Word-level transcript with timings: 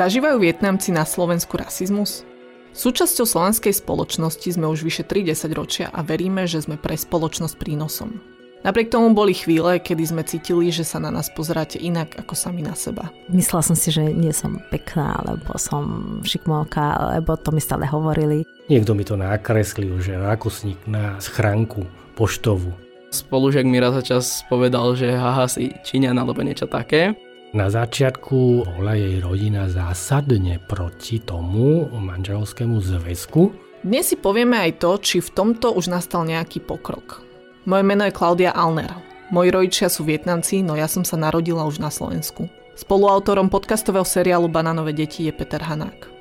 Zažívajú 0.00 0.40
Vietnamci 0.40 0.96
na 0.96 1.04
Slovensku 1.04 1.60
rasizmus? 1.60 2.24
Súčasťou 2.72 3.28
slovenskej 3.28 3.84
spoločnosti 3.84 4.48
sme 4.48 4.64
už 4.72 4.80
vyše 4.80 5.04
30 5.04 5.52
ročia 5.52 5.92
a 5.92 6.00
veríme, 6.00 6.48
že 6.48 6.64
sme 6.64 6.80
pre 6.80 6.96
spoločnosť 6.96 7.60
prínosom. 7.60 8.16
Napriek 8.64 8.88
tomu 8.88 9.12
boli 9.12 9.36
chvíle, 9.36 9.76
kedy 9.76 10.00
sme 10.08 10.24
cítili, 10.24 10.72
že 10.72 10.88
sa 10.88 11.04
na 11.04 11.12
nás 11.12 11.28
pozeráte 11.28 11.76
inak 11.76 12.16
ako 12.16 12.32
sami 12.32 12.64
na 12.64 12.72
seba. 12.72 13.12
Myslela 13.28 13.60
som 13.60 13.76
si, 13.76 13.92
že 13.92 14.08
nie 14.08 14.32
som 14.32 14.56
pekná, 14.72 15.20
lebo 15.20 15.60
som 15.60 15.84
šikmolka, 16.24 17.20
lebo 17.20 17.36
to 17.36 17.52
mi 17.52 17.60
stále 17.60 17.84
hovorili. 17.84 18.48
Niekto 18.72 18.96
mi 18.96 19.04
to 19.04 19.20
nakreslil, 19.20 20.00
že 20.00 20.16
nákusník 20.16 20.80
na 20.88 21.20
schránku 21.20 21.84
poštovú. 22.16 22.72
Spolužiak 23.12 23.68
mi 23.68 23.76
raz 23.76 24.00
za 24.00 24.16
čas 24.16 24.48
povedal, 24.48 24.96
že 24.96 25.12
haha 25.12 25.44
si 25.44 25.76
Číňan 25.84 26.16
alebo 26.16 26.40
niečo 26.40 26.64
také. 26.64 27.12
Na 27.50 27.66
začiatku 27.66 28.62
bola 28.62 28.94
jej 28.94 29.18
rodina 29.18 29.66
zásadne 29.66 30.62
proti 30.70 31.18
tomu 31.18 31.90
manželskému 31.90 32.78
zväzku. 32.78 33.50
Dnes 33.82 34.06
si 34.06 34.14
povieme 34.14 34.54
aj 34.54 34.78
to, 34.78 34.94
či 35.02 35.18
v 35.18 35.34
tomto 35.34 35.74
už 35.74 35.90
nastal 35.90 36.22
nejaký 36.22 36.62
pokrok. 36.62 37.26
Moje 37.66 37.82
meno 37.82 38.06
je 38.06 38.14
Klaudia 38.14 38.54
Alner. 38.54 38.94
Moji 39.34 39.50
rodičia 39.50 39.90
sú 39.90 40.06
Vietnamci, 40.06 40.62
no 40.62 40.78
ja 40.78 40.86
som 40.86 41.02
sa 41.02 41.18
narodila 41.18 41.66
už 41.66 41.82
na 41.82 41.90
Slovensku. 41.90 42.46
Spoluautorom 42.78 43.50
podcastového 43.50 44.06
seriálu 44.06 44.46
Bananové 44.46 44.94
deti 44.94 45.26
je 45.26 45.34
Peter 45.34 45.58
Hanák. 45.58 46.19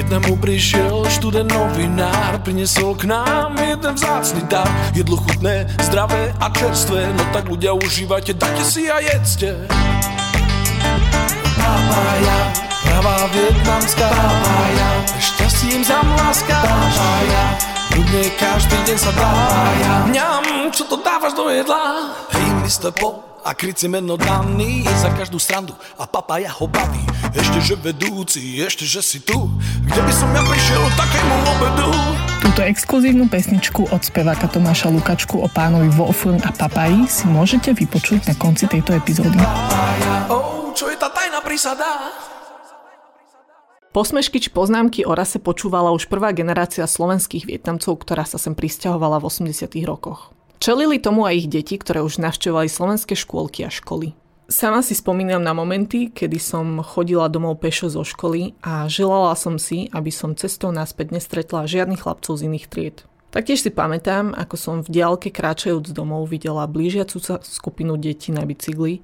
Vietnamu 0.00 0.32
prišiel 0.40 1.04
študent 1.12 1.52
novinár 1.52 2.40
Prinesol 2.40 2.96
k 2.96 3.04
nám 3.04 3.52
jeden 3.60 3.92
vzácny 4.00 4.40
dar. 4.48 4.64
Jedlo 4.96 5.20
chutné, 5.20 5.68
zdravé 5.76 6.32
a 6.40 6.48
čerstvé 6.48 7.12
No 7.12 7.20
tak 7.36 7.52
ľudia 7.52 7.76
užívajte, 7.76 8.32
dajte 8.32 8.64
si 8.64 8.88
a 8.88 8.96
jedzte. 9.04 9.68
Papája, 11.52 12.38
pravá 12.80 13.28
vietnamská. 13.28 14.08
Papája, 14.08 14.88
šťastím 15.20 15.84
zamláska 15.84 16.56
Papája, 16.64 17.44
ľudne 17.92 18.24
každý 18.40 18.80
deň 18.88 18.96
sa 18.96 19.12
dá. 19.12 19.32
Mňam, 20.08 20.72
čo 20.72 20.88
to 20.88 20.96
dávaš 21.04 21.36
do 21.36 21.52
jedla? 21.52 22.08
Hej, 22.32 22.48
Mr. 22.64 22.88
Pop, 22.96 23.29
a 23.44 23.56
kryci 23.56 23.88
meno 23.88 24.20
daný 24.20 24.84
za 25.00 25.08
každú 25.12 25.40
srandu 25.40 25.72
a 25.96 26.04
papaja 26.04 26.52
ho 26.60 26.68
baví. 26.68 27.00
Ešte 27.32 27.58
že 27.62 27.74
vedúci, 27.80 28.60
ešte 28.60 28.84
že 28.84 29.00
si 29.00 29.18
tu, 29.24 29.48
kde 29.86 30.00
by 30.00 30.12
som 30.12 30.28
ja 30.36 30.42
prišiel 30.44 30.82
takému 30.96 31.36
obedu? 31.56 31.90
Túto 32.40 32.60
exkluzívnu 32.64 33.28
pesničku 33.28 33.88
od 33.88 34.00
speváka 34.00 34.48
Tomáša 34.48 34.92
Lukačku 34.92 35.40
o 35.40 35.48
pánovi 35.48 35.88
Wolfram 35.92 36.40
a 36.44 36.50
papaji 36.52 37.08
si 37.08 37.24
môžete 37.28 37.72
vypočuť 37.76 38.28
na 38.28 38.34
konci 38.36 38.68
tejto 38.68 38.96
epizódy. 38.96 39.36
Papaja, 39.36 40.28
oh, 40.32 40.72
čo 40.76 40.88
je 40.88 40.96
tá 40.96 41.08
tajná 41.12 41.40
prísada? 41.40 41.86
Posmešky 43.90 44.38
či 44.38 44.54
poznámky 44.54 45.02
o 45.02 45.18
rase 45.18 45.42
počúvala 45.42 45.90
už 45.90 46.06
prvá 46.06 46.30
generácia 46.30 46.86
slovenských 46.86 47.50
Vietnamcov, 47.50 47.98
ktorá 47.98 48.22
sa 48.22 48.38
sem 48.38 48.54
pristahovala 48.54 49.18
v 49.18 49.26
80 49.26 49.66
rokoch. 49.82 50.30
Čelili 50.60 51.00
tomu 51.00 51.24
aj 51.24 51.34
ich 51.40 51.48
deti, 51.48 51.80
ktoré 51.80 52.04
už 52.04 52.20
navštevovali 52.20 52.68
slovenské 52.68 53.16
škôlky 53.16 53.64
a 53.64 53.72
školy. 53.72 54.12
Sama 54.44 54.84
si 54.84 54.92
spomínam 54.92 55.40
na 55.40 55.56
momenty, 55.56 56.12
kedy 56.12 56.36
som 56.36 56.84
chodila 56.84 57.32
domov 57.32 57.64
pešo 57.64 57.88
zo 57.88 58.04
školy 58.04 58.52
a 58.60 58.84
želala 58.84 59.32
som 59.40 59.56
si, 59.56 59.88
aby 59.88 60.12
som 60.12 60.36
cestou 60.36 60.68
naspäť 60.68 61.16
nestretla 61.16 61.64
žiadnych 61.64 62.04
chlapcov 62.04 62.36
z 62.36 62.44
iných 62.44 62.66
tried. 62.68 62.96
Taktiež 63.32 63.64
si 63.64 63.72
pamätám, 63.72 64.36
ako 64.36 64.56
som 64.60 64.76
v 64.84 65.00
diálke 65.00 65.32
kráčajúc 65.32 65.96
domov 65.96 66.28
videla 66.28 66.68
blížiacu 66.68 67.16
sa 67.24 67.40
skupinu 67.40 67.96
detí 67.96 68.28
na 68.28 68.44
bicykli 68.44 69.00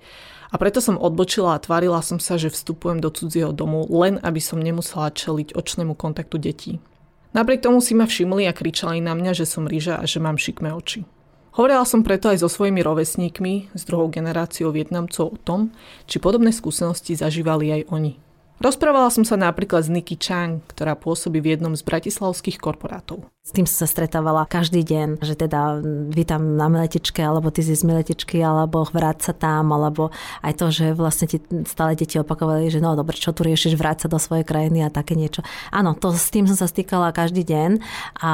a 0.53 0.61
preto 0.61 0.85
som 0.85 1.01
odbočila 1.01 1.57
a 1.57 1.63
tvárila 1.63 2.05
som 2.05 2.21
sa, 2.21 2.37
že 2.37 2.53
vstupujem 2.53 3.01
do 3.01 3.09
cudzieho 3.09 3.57
domu, 3.57 3.89
len 3.89 4.21
aby 4.21 4.45
som 4.45 4.61
nemusela 4.61 5.09
čeliť 5.09 5.57
očnému 5.57 5.97
kontaktu 5.97 6.37
detí. 6.37 6.85
Napriek 7.33 7.65
tomu 7.65 7.81
si 7.81 7.97
ma 7.97 8.05
všimli 8.05 8.45
a 8.45 8.53
kričali 8.53 9.01
na 9.01 9.17
mňa, 9.17 9.33
že 9.33 9.49
som 9.49 9.65
rýža 9.65 9.97
a 9.97 10.05
že 10.05 10.21
mám 10.21 10.37
šikmé 10.37 10.77
oči. 10.77 11.09
Hovorila 11.57 11.89
som 11.89 12.05
preto 12.05 12.29
aj 12.29 12.45
so 12.45 12.53
svojimi 12.53 12.85
rovesníkmi 12.85 13.73
z 13.73 13.83
druhou 13.89 14.13
generáciou 14.13 14.69
Vietnamcov 14.77 15.27
o 15.33 15.39
tom, 15.41 15.73
či 16.05 16.21
podobné 16.21 16.53
skúsenosti 16.53 17.17
zažívali 17.17 17.81
aj 17.81 17.83
oni. 17.89 18.26
Rozprávala 18.57 19.13
som 19.13 19.21
sa 19.21 19.37
napríklad 19.37 19.85
s 19.85 19.93
Nikki 19.93 20.17
Chang, 20.17 20.65
ktorá 20.65 20.97
pôsobí 20.97 21.45
v 21.45 21.57
jednom 21.57 21.77
z 21.77 21.85
bratislavských 21.85 22.57
korporátov. 22.57 23.29
S 23.47 23.55
tým 23.55 23.69
sa 23.69 23.87
stretávala 23.87 24.49
každý 24.49 24.83
deň, 24.83 25.23
že 25.23 25.39
teda 25.39 25.79
vy 26.11 26.25
tam 26.27 26.59
na 26.59 26.67
miletičke, 26.67 27.21
alebo 27.23 27.53
ty 27.53 27.63
si 27.63 27.77
z 27.77 27.87
miletičky, 27.87 28.43
alebo 28.43 28.83
vráť 28.89 29.31
sa 29.31 29.33
tam, 29.37 29.71
alebo 29.71 30.11
aj 30.43 30.53
to, 30.57 30.67
že 30.73 30.97
vlastne 30.97 31.31
ti 31.31 31.39
stále 31.69 31.95
deti 31.95 32.19
opakovali, 32.19 32.73
že 32.73 32.83
no 32.83 32.97
dobre, 32.99 33.15
čo 33.15 33.31
tu 33.37 33.47
riešiš, 33.47 33.79
vráť 33.79 34.09
sa 34.09 34.09
do 34.11 34.19
svojej 34.19 34.43
krajiny 34.43 34.83
a 34.83 34.91
také 34.91 35.15
niečo. 35.15 35.45
Áno, 35.71 35.95
to, 35.95 36.11
s 36.17 36.33
tým 36.33 36.49
som 36.49 36.59
sa 36.59 36.67
stýkala 36.67 37.15
každý 37.15 37.47
deň 37.47 37.79
a 38.19 38.33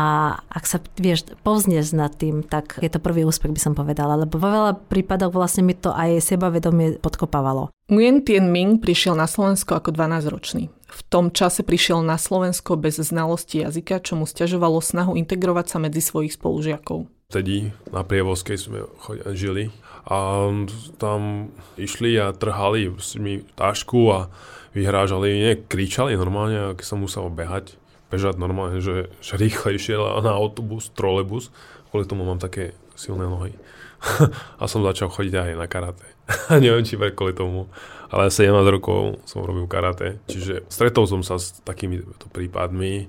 ak 0.48 0.64
sa, 0.64 0.78
vieš, 0.96 1.28
povznieš 1.44 1.92
nad 1.92 2.14
tým, 2.14 2.46
tak 2.46 2.78
je 2.80 2.88
to 2.88 3.02
prvý 3.02 3.26
úspech, 3.26 3.52
by 3.52 3.60
som 3.60 3.74
povedala, 3.76 4.16
lebo 4.16 4.38
vo 4.38 4.48
veľa 4.48 4.86
prípadoch 4.86 5.34
vlastne 5.34 5.66
mi 5.66 5.74
to 5.76 5.92
aj 5.92 6.24
sebavedomie 6.24 7.02
podkopávalo. 7.02 7.74
Nguyen 7.92 8.24
Tien 8.24 8.48
Ming 8.48 8.80
prišiel 8.80 9.12
na 9.12 9.28
Slovensko 9.28 9.76
ako 9.76 9.92
12-ročný. 9.92 10.72
V 10.72 11.00
tom 11.12 11.28
čase 11.28 11.60
prišiel 11.60 12.00
na 12.00 12.16
Slovensko 12.16 12.80
bez 12.80 12.96
znalosti 12.96 13.60
jazyka, 13.68 14.00
čo 14.00 14.16
mu 14.16 14.24
stiažovalo 14.24 14.80
snahu 14.80 15.12
integrovať 15.20 15.66
sa 15.68 15.76
medzi 15.76 16.00
svojich 16.00 16.32
spolužiakov. 16.40 17.04
Vtedy 17.28 17.68
na 17.92 18.00
Prievozkej 18.00 18.56
sme 18.56 18.88
žili 19.36 19.68
a 20.08 20.48
tam 20.96 21.52
išli 21.76 22.16
a 22.16 22.32
trhali 22.32 22.96
mi 23.20 23.44
tašku 23.60 24.08
a 24.08 24.32
vyhrážali, 24.72 25.28
nie, 25.28 25.52
kričali 25.60 26.16
normálne, 26.16 26.72
keď 26.72 26.86
som 26.88 27.04
musel 27.04 27.28
behať, 27.28 27.76
bežať 28.08 28.40
normálne, 28.40 28.80
že, 28.80 29.12
že 29.20 29.36
rýchlejšie 29.36 30.00
na 30.24 30.32
autobus, 30.32 30.88
trolebus, 30.96 31.52
kvôli 31.92 32.08
tomu 32.08 32.24
mám 32.24 32.40
také 32.40 32.72
silné 32.96 33.28
nohy. 33.28 33.52
a 34.60 34.64
som 34.64 34.80
začal 34.80 35.12
chodiť 35.12 35.34
aj 35.36 35.60
na 35.60 35.68
karate. 35.68 36.11
Neviem, 36.62 36.86
či 36.86 36.96
kvôli 36.96 37.34
tomu, 37.34 37.68
ale 38.12 38.30
17 38.30 38.52
rokov 38.68 39.24
som 39.26 39.42
robil 39.42 39.66
karate, 39.66 40.22
čiže 40.28 40.68
stretol 40.68 41.08
som 41.08 41.20
sa 41.24 41.40
s 41.40 41.58
takými 41.66 42.04
prípadmi, 42.30 43.08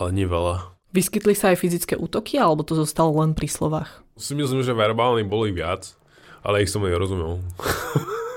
ale 0.00 0.08
nie 0.12 0.26
veľa. 0.26 0.74
Vyskytli 0.88 1.36
sa 1.36 1.52
aj 1.52 1.60
fyzické 1.60 1.94
útoky, 2.00 2.40
alebo 2.40 2.64
to 2.64 2.72
zostalo 2.72 3.12
len 3.20 3.36
pri 3.36 3.46
slovách? 3.46 4.00
Si 4.16 4.32
myslím, 4.32 4.64
že 4.64 4.74
verbálne 4.74 5.22
boli 5.22 5.52
viac, 5.52 5.94
ale 6.40 6.64
ich 6.64 6.72
som 6.72 6.80
nerozumel. 6.82 7.44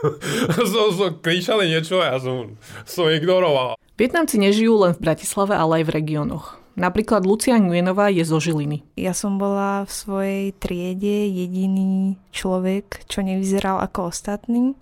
som, 0.72 0.92
som 0.94 1.10
kričali 1.24 1.72
niečo 1.72 2.04
a 2.04 2.14
ja 2.14 2.18
som, 2.20 2.60
som 2.84 3.08
ignoroval. 3.08 3.80
Vietnamci 3.96 4.42
nežijú 4.42 4.82
len 4.82 4.92
v 4.98 5.04
Bratislave, 5.04 5.56
ale 5.56 5.82
aj 5.82 5.84
v 5.90 5.94
regiónoch. 5.96 6.61
Napríklad 6.80 7.28
Lucia 7.28 7.60
Nguyenová 7.60 8.08
je 8.08 8.24
zo 8.24 8.40
Žiliny. 8.40 8.84
Ja 8.96 9.12
som 9.12 9.36
bola 9.36 9.84
v 9.84 9.92
svojej 9.92 10.46
triede 10.56 11.28
jediný 11.28 12.16
človek, 12.32 13.04
čo 13.12 13.20
nevyzeral 13.22 13.84
ako 13.84 14.08
ostatní. 14.08 14.80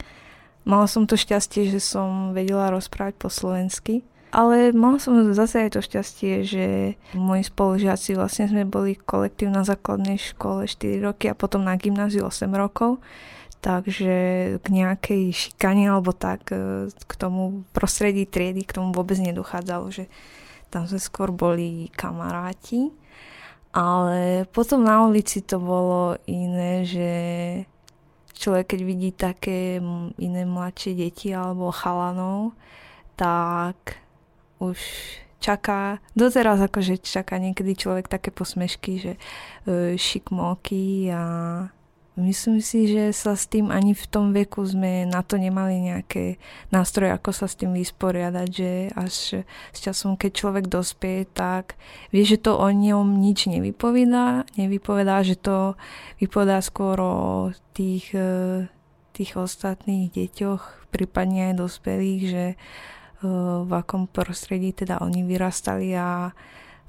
Mala 0.70 0.86
som 0.86 1.10
to 1.10 1.18
šťastie, 1.18 1.74
že 1.74 1.82
som 1.82 2.36
vedela 2.38 2.70
rozprávať 2.70 3.16
po 3.18 3.34
slovensky. 3.34 4.06
Ale 4.30 4.70
mala 4.78 5.02
som 5.02 5.18
zase 5.34 5.66
aj 5.66 5.70
to 5.74 5.82
šťastie, 5.82 6.34
že 6.46 6.66
moji 7.18 7.42
spolužiaci 7.42 8.14
vlastne 8.14 8.46
sme 8.46 8.62
boli 8.70 8.94
kolektív 8.94 9.50
na 9.50 9.66
základnej 9.66 10.22
škole 10.22 10.70
4 10.70 11.02
roky 11.02 11.26
a 11.34 11.34
potom 11.34 11.66
na 11.66 11.74
gymnáziu 11.74 12.30
8 12.30 12.46
rokov. 12.54 13.02
Takže 13.60 14.18
k 14.62 14.68
nejakej 14.70 15.34
šikane 15.34 15.90
alebo 15.90 16.14
tak 16.14 16.54
e, 16.54 16.88
k 16.94 17.14
tomu 17.18 17.66
prostredí 17.76 18.24
triedy, 18.30 18.64
k 18.64 18.78
tomu 18.78 18.96
vôbec 18.96 19.20
nedochádzalo, 19.20 19.90
že 19.92 20.08
tam 20.70 20.86
sme 20.86 21.02
skôr 21.02 21.30
boli 21.34 21.90
kamaráti. 21.94 22.94
Ale 23.70 24.50
potom 24.50 24.82
na 24.82 25.06
ulici 25.06 25.46
to 25.46 25.62
bolo 25.62 26.18
iné, 26.26 26.82
že 26.90 27.12
človek 28.34 28.74
keď 28.74 28.82
vidí 28.82 29.10
také 29.14 29.78
iné 30.18 30.42
mladšie 30.48 30.98
deti 30.98 31.30
alebo 31.30 31.70
chalanov, 31.70 32.58
tak 33.14 34.02
už 34.58 34.80
čaká, 35.38 36.00
doteraz 36.16 36.60
akože 36.60 37.00
čaká 37.04 37.38
niekedy 37.38 37.76
človek 37.76 38.12
také 38.12 38.32
posmešky, 38.32 38.92
že 39.00 39.14
e, 39.16 39.20
šikmoky 39.96 41.12
a 41.12 41.24
Myslím 42.20 42.60
si, 42.60 42.92
že 42.92 43.16
sa 43.16 43.40
s 43.40 43.48
tým 43.48 43.72
ani 43.72 43.96
v 43.96 44.06
tom 44.12 44.36
veku 44.36 44.68
sme 44.68 45.08
na 45.08 45.24
to 45.24 45.40
nemali 45.40 45.80
nejaké 45.80 46.36
nástroje, 46.68 47.16
ako 47.16 47.32
sa 47.32 47.48
s 47.48 47.56
tým 47.56 47.72
vysporiadať, 47.72 48.48
že 48.52 48.72
až 48.92 49.14
s 49.48 49.78
časom, 49.80 50.20
keď 50.20 50.32
človek 50.36 50.66
dospie, 50.68 51.24
tak 51.32 51.80
vie, 52.12 52.28
že 52.28 52.36
to 52.36 52.60
o 52.60 52.68
ňom 52.68 53.24
nič 53.24 53.48
nevypovedá, 53.48 54.44
nevypovedá, 54.60 55.24
že 55.24 55.40
to 55.40 55.80
vypovedá 56.20 56.60
skôr 56.60 57.00
o 57.00 57.18
tých, 57.72 58.12
e, 58.12 58.68
tých 59.16 59.40
ostatných 59.40 60.12
deťoch, 60.12 60.92
prípadne 60.92 61.56
aj 61.56 61.64
dospelých, 61.64 62.22
že 62.28 62.46
e, 62.52 62.56
v 63.64 63.72
akom 63.72 64.12
prostredí 64.12 64.76
teda 64.76 65.00
oni 65.00 65.24
vyrastali 65.24 65.96
a 65.96 66.36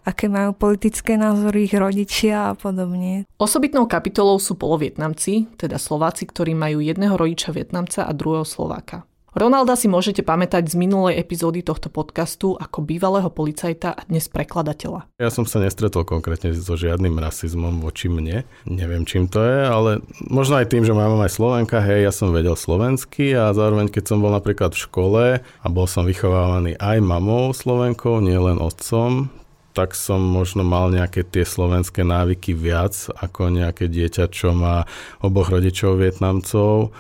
aké 0.05 0.27
majú 0.29 0.57
politické 0.57 1.17
názory 1.21 1.69
ich 1.69 1.75
rodičia 1.77 2.53
a 2.53 2.57
podobne. 2.57 3.29
Osobitnou 3.37 3.87
kapitolou 3.87 4.41
sú 4.41 4.57
polovietnamci, 4.57 5.57
teda 5.61 5.77
Slováci, 5.77 6.29
ktorí 6.29 6.57
majú 6.57 6.81
jedného 6.81 7.17
rodiča 7.17 7.53
Vietnamca 7.53 8.05
a 8.05 8.13
druhého 8.13 8.45
Slováka. 8.45 9.09
Ronalda 9.31 9.79
si 9.79 9.87
môžete 9.87 10.27
pamätať 10.27 10.67
z 10.67 10.75
minulej 10.75 11.23
epizódy 11.23 11.63
tohto 11.63 11.87
podcastu 11.87 12.59
ako 12.59 12.83
bývalého 12.83 13.31
policajta 13.31 13.95
a 13.95 14.03
dnes 14.11 14.27
prekladateľa. 14.27 15.07
Ja 15.23 15.31
som 15.31 15.47
sa 15.47 15.63
nestretol 15.63 16.03
konkrétne 16.03 16.51
so 16.51 16.75
žiadnym 16.75 17.15
rasizmom 17.15 17.79
voči 17.79 18.11
mne. 18.11 18.43
Neviem, 18.67 19.07
čím 19.07 19.31
to 19.31 19.39
je, 19.39 19.71
ale 19.71 19.91
možno 20.27 20.59
aj 20.59 20.75
tým, 20.75 20.83
že 20.83 20.91
mám 20.91 21.15
aj 21.23 21.31
Slovenka, 21.31 21.79
hej, 21.79 22.11
ja 22.11 22.13
som 22.13 22.35
vedel 22.35 22.59
slovensky 22.59 23.31
a 23.39 23.55
zároveň 23.55 23.87
keď 23.87 24.11
som 24.11 24.19
bol 24.19 24.35
napríklad 24.35 24.75
v 24.75 24.83
škole 24.83 25.25
a 25.39 25.67
bol 25.71 25.87
som 25.87 26.03
vychovávaný 26.03 26.75
aj 26.83 26.99
mamou 26.99 27.55
Slovenkou, 27.55 28.19
nielen 28.19 28.59
otcom, 28.59 29.31
tak 29.71 29.95
som 29.95 30.19
možno 30.19 30.67
mal 30.67 30.91
nejaké 30.91 31.23
tie 31.23 31.47
slovenské 31.47 32.03
návyky 32.03 32.55
viac 32.55 32.95
ako 33.15 33.55
nejaké 33.55 33.87
dieťa, 33.87 34.31
čo 34.31 34.51
má 34.51 34.87
oboch 35.23 35.51
rodičov 35.51 36.03
Vietnamcov 36.03 36.91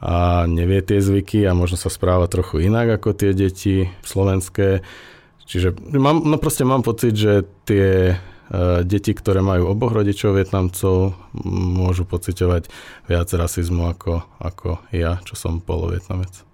a 0.00 0.44
nevie 0.48 0.80
tie 0.84 1.00
zvyky 1.00 1.44
a 1.48 1.56
možno 1.56 1.80
sa 1.80 1.92
správa 1.92 2.28
trochu 2.28 2.68
inak 2.68 3.00
ako 3.00 3.16
tie 3.16 3.32
deti 3.32 3.88
slovenské. 4.04 4.84
Čiže 5.46 5.78
mám, 5.96 6.26
no 6.26 6.36
proste 6.42 6.66
mám 6.66 6.82
pocit, 6.82 7.14
že 7.14 7.46
tie 7.64 8.18
uh, 8.18 8.82
deti, 8.82 9.14
ktoré 9.14 9.40
majú 9.44 9.70
oboch 9.70 9.94
rodičov 9.94 10.36
Vietnamcov, 10.36 11.14
môžu 11.46 12.02
pociťovať 12.02 12.68
viac 13.06 13.28
rasizmu 13.30 13.94
ako, 13.94 14.26
ako 14.42 14.82
ja, 14.90 15.22
čo 15.22 15.38
som 15.38 15.62
polovietnamec. 15.62 16.46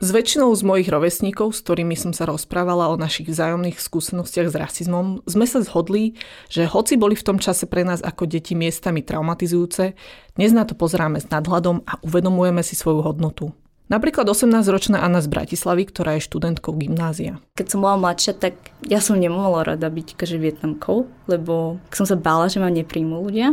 S 0.00 0.16
väčšinou 0.16 0.48
z 0.56 0.64
mojich 0.64 0.88
rovesníkov, 0.88 1.52
s 1.52 1.60
ktorými 1.60 1.92
som 1.92 2.16
sa 2.16 2.24
rozprávala 2.24 2.88
o 2.88 2.96
našich 2.96 3.28
vzájomných 3.28 3.76
skúsenostiach 3.76 4.48
s 4.48 4.56
rasizmom, 4.56 5.20
sme 5.28 5.44
sa 5.44 5.60
zhodli, 5.60 6.16
že 6.48 6.64
hoci 6.64 6.96
boli 6.96 7.12
v 7.12 7.20
tom 7.20 7.36
čase 7.36 7.68
pre 7.68 7.84
nás 7.84 8.00
ako 8.00 8.24
deti 8.24 8.56
miestami 8.56 9.04
traumatizujúce, 9.04 9.92
dnes 10.40 10.56
na 10.56 10.64
to 10.64 10.72
pozeráme 10.72 11.20
s 11.20 11.28
nadhľadom 11.28 11.84
a 11.84 12.00
uvedomujeme 12.00 12.64
si 12.64 12.80
svoju 12.80 13.04
hodnotu. 13.04 13.52
Napríklad 13.92 14.24
18-ročná 14.24 15.04
Anna 15.04 15.20
z 15.20 15.28
Bratislavy, 15.28 15.92
ktorá 15.92 16.16
je 16.16 16.24
študentkou 16.24 16.80
gymnázia. 16.80 17.36
Keď 17.60 17.66
som 17.68 17.84
bola 17.84 18.00
mladšia, 18.00 18.40
tak 18.40 18.56
ja 18.88 19.04
som 19.04 19.20
nemohla 19.20 19.76
rada 19.76 19.92
byť 19.92 20.16
kaže 20.16 20.40
Vietnamkou, 20.40 21.12
lebo 21.28 21.76
som 21.92 22.08
sa 22.08 22.16
bála, 22.16 22.48
že 22.48 22.56
ma 22.56 22.72
nepríjmú 22.72 23.20
ľudia, 23.20 23.52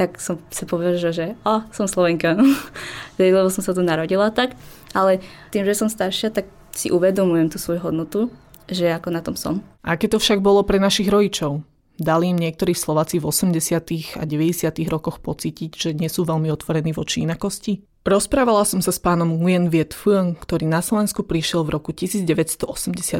tak 0.00 0.16
som 0.16 0.40
sa 0.48 0.64
povedala, 0.64 0.96
že 0.96 1.36
a, 1.44 1.68
som 1.76 1.84
Slovenka, 1.84 2.32
lebo 3.20 3.52
som 3.52 3.60
sa 3.60 3.76
tu 3.76 3.84
narodila 3.84 4.32
tak. 4.32 4.56
Ale 4.96 5.20
tým, 5.52 5.68
že 5.68 5.76
som 5.76 5.92
staršia, 5.92 6.32
tak 6.32 6.48
si 6.72 6.88
uvedomujem 6.88 7.52
tú 7.52 7.60
svoju 7.60 7.84
hodnotu, 7.84 8.32
že 8.64 8.88
ako 8.88 9.08
na 9.12 9.20
tom 9.20 9.36
som. 9.36 9.60
Aké 9.84 10.08
to 10.08 10.16
však 10.16 10.40
bolo 10.40 10.64
pre 10.64 10.80
našich 10.80 11.12
rodičov? 11.12 11.60
Dali 12.00 12.32
im 12.32 12.40
niektorí 12.40 12.72
Slováci 12.72 13.20
v 13.20 13.28
80. 13.28 14.16
a 14.16 14.24
90. 14.24 14.72
rokoch 14.88 15.20
pocítiť, 15.20 15.70
že 15.76 15.90
nie 15.92 16.08
sú 16.08 16.24
veľmi 16.24 16.48
otvorení 16.48 16.96
voči 16.96 17.28
inakosti? 17.28 17.84
Rozprávala 18.00 18.64
som 18.64 18.80
sa 18.80 18.88
s 18.88 18.96
pánom 18.96 19.28
Nguyen 19.28 19.68
Viet 19.68 19.92
Phuong, 19.92 20.32
ktorý 20.40 20.64
na 20.64 20.80
Slovensku 20.80 21.28
prišiel 21.28 21.68
v 21.68 21.76
roku 21.76 21.92
1982 21.92 22.64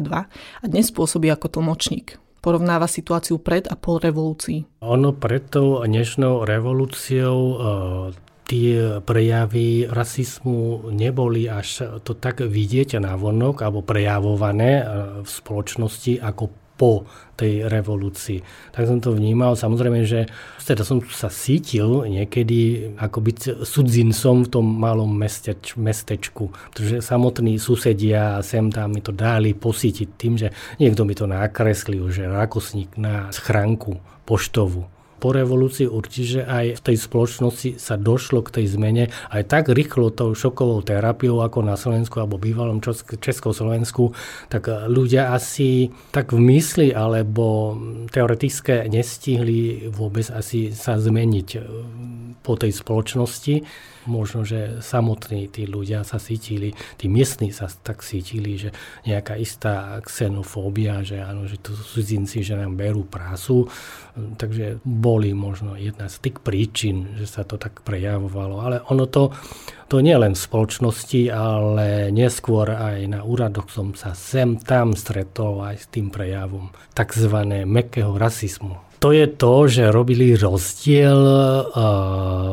a 0.09 0.65
dnes 0.65 0.89
pôsobí 0.89 1.29
ako 1.29 1.61
tlmočník. 1.61 2.17
Porovnáva 2.41 2.89
situáciu 2.89 3.37
pred 3.37 3.69
a 3.69 3.77
po 3.77 4.01
revolúcii. 4.01 4.81
Ono 4.81 5.13
pred 5.13 5.45
tou 5.53 5.85
dnešnou 5.85 6.41
revolúciou 6.41 7.37
tie 8.51 8.99
prejavy 8.99 9.87
rasizmu 9.87 10.91
neboli 10.91 11.47
až 11.47 11.87
to 12.03 12.11
tak 12.19 12.43
vidieť 12.43 12.99
na 12.99 13.15
vonok 13.15 13.63
alebo 13.63 13.79
prejavované 13.79 14.83
e, 14.83 14.85
v 15.23 15.29
spoločnosti 15.29 16.19
ako 16.19 16.51
po 16.81 17.05
tej 17.37 17.69
revolúcii. 17.69 18.41
Tak 18.73 18.89
som 18.89 18.97
to 18.97 19.13
vnímal. 19.13 19.53
Samozrejme, 19.53 20.01
že 20.01 20.25
teda 20.65 20.81
som 20.81 20.97
sa 21.05 21.29
cítil 21.29 22.09
niekedy 22.09 22.93
ako 22.97 23.17
byť 23.21 23.37
sudzincom 23.61 24.45
v 24.45 24.49
tom 24.49 24.65
malom 24.65 25.13
mesteč, 25.13 25.77
mestečku. 25.77 26.49
Pretože 26.73 27.05
samotní 27.05 27.61
susedia 27.61 28.41
sem 28.41 28.73
tam 28.73 28.97
mi 28.97 29.05
to 29.05 29.13
dali 29.13 29.53
posítiť 29.53 30.09
tým, 30.17 30.33
že 30.41 30.49
niekto 30.81 31.05
mi 31.05 31.13
to 31.13 31.29
nakreslil, 31.29 32.09
že 32.09 32.25
rakosník 32.25 32.97
na 32.97 33.29
schránku 33.29 34.01
poštovú 34.25 35.00
po 35.21 35.29
revolúcii 35.29 35.85
určite 35.85 36.41
aj 36.41 36.81
v 36.81 36.81
tej 36.81 36.97
spoločnosti 36.97 37.69
sa 37.77 37.93
došlo 38.01 38.41
k 38.41 38.57
tej 38.57 38.65
zmene 38.73 39.13
aj 39.29 39.43
tak 39.45 39.69
rýchlo 39.69 40.09
tou 40.09 40.33
šokovou 40.33 40.81
terapiou 40.81 41.45
ako 41.45 41.61
na 41.61 41.77
Slovensku 41.77 42.17
alebo 42.17 42.41
bývalom 42.41 42.81
Československu, 43.21 44.17
tak 44.49 44.65
ľudia 44.89 45.29
asi 45.29 45.93
tak 46.09 46.33
v 46.33 46.41
mysli 46.41 46.89
alebo 46.89 47.77
teoretické 48.09 48.89
nestihli 48.89 49.93
vôbec 49.93 50.25
asi 50.33 50.73
sa 50.73 50.97
zmeniť 50.97 51.49
po 52.41 52.57
tej 52.57 52.73
spoločnosti 52.73 53.55
možno, 54.05 54.45
že 54.45 54.81
samotní 54.81 55.49
tí 55.49 55.65
ľudia 55.69 56.01
sa 56.05 56.17
cítili, 56.17 56.73
tí 56.97 57.09
miestni 57.09 57.53
sa 57.53 57.69
tak 57.69 58.01
cítili, 58.01 58.57
že 58.57 58.69
nejaká 59.05 59.37
istá 59.37 59.97
xenofóbia, 60.05 61.05
že 61.05 61.21
áno, 61.21 61.45
že 61.45 61.61
to 61.61 61.73
sú 61.77 62.01
cudzinci, 62.01 62.41
že 62.41 62.57
nám 62.57 62.75
berú 62.75 63.05
prácu. 63.05 63.69
Takže 64.11 64.83
boli 64.83 65.31
možno 65.31 65.79
jedna 65.79 66.11
z 66.11 66.17
tých 66.19 66.43
príčin, 66.43 67.15
že 67.15 67.29
sa 67.29 67.47
to 67.47 67.55
tak 67.55 67.85
prejavovalo. 67.85 68.59
Ale 68.59 68.75
ono 68.91 69.07
to, 69.07 69.31
to 69.87 70.03
nie 70.03 70.17
len 70.17 70.35
v 70.35 70.43
spoločnosti, 70.43 71.31
ale 71.31 72.11
neskôr 72.11 72.75
aj 72.75 72.99
na 73.07 73.21
úradoch 73.23 73.71
som 73.71 73.95
sa 73.95 74.11
sem 74.17 74.59
tam 74.59 74.97
stretol 74.97 75.63
aj 75.63 75.75
s 75.79 75.85
tým 75.87 76.11
prejavom 76.11 76.73
tzv. 76.91 77.35
mekého 77.63 78.17
rasizmu 78.19 78.90
to 79.01 79.09
je 79.11 79.25
to, 79.33 79.65
že 79.65 79.89
robili 79.89 80.37
rozdiel 80.37 81.19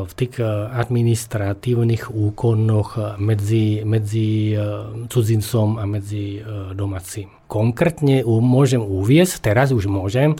v 0.01 0.13
tých 0.17 0.41
administratívnych 0.73 2.09
úkonoch 2.09 3.21
medzi, 3.21 3.85
medzi 3.85 4.57
cudzincom 5.05 5.77
a 5.77 5.85
medzi 5.85 6.41
domácim. 6.73 7.38
Konkrétne 7.49 8.21
môžem 8.29 8.77
uviesť, 8.77 9.49
teraz 9.49 9.73
už 9.73 9.89
môžem, 9.89 10.37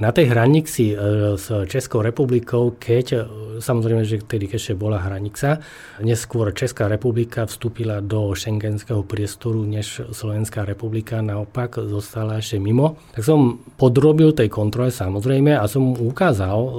na 0.00 0.16
tej 0.16 0.32
hranici 0.32 0.92
e, 0.92 0.96
s 1.36 1.52
Českou 1.68 2.00
republikou, 2.00 2.72
keď, 2.72 3.06
e, 3.12 3.20
samozrejme, 3.60 4.04
že 4.08 4.24
vtedy 4.24 4.48
ešte 4.48 4.72
bola 4.72 4.96
hranica, 4.96 5.60
neskôr 6.00 6.56
Česká 6.56 6.88
republika 6.88 7.44
vstúpila 7.44 8.00
do 8.00 8.32
šengenského 8.32 9.04
priestoru, 9.04 9.60
než 9.68 10.00
Slovenská 10.12 10.64
republika 10.64 11.20
naopak 11.20 11.76
zostala 11.84 12.40
ešte 12.40 12.56
mimo, 12.56 12.96
tak 13.12 13.28
som 13.28 13.60
podrobil 13.76 14.32
tej 14.32 14.48
kontrole 14.48 14.88
samozrejme 14.88 15.52
a 15.52 15.68
som 15.68 15.92
ukázal 15.92 16.58
e, 16.60 16.70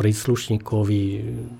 príslušníkovi 0.00 1.02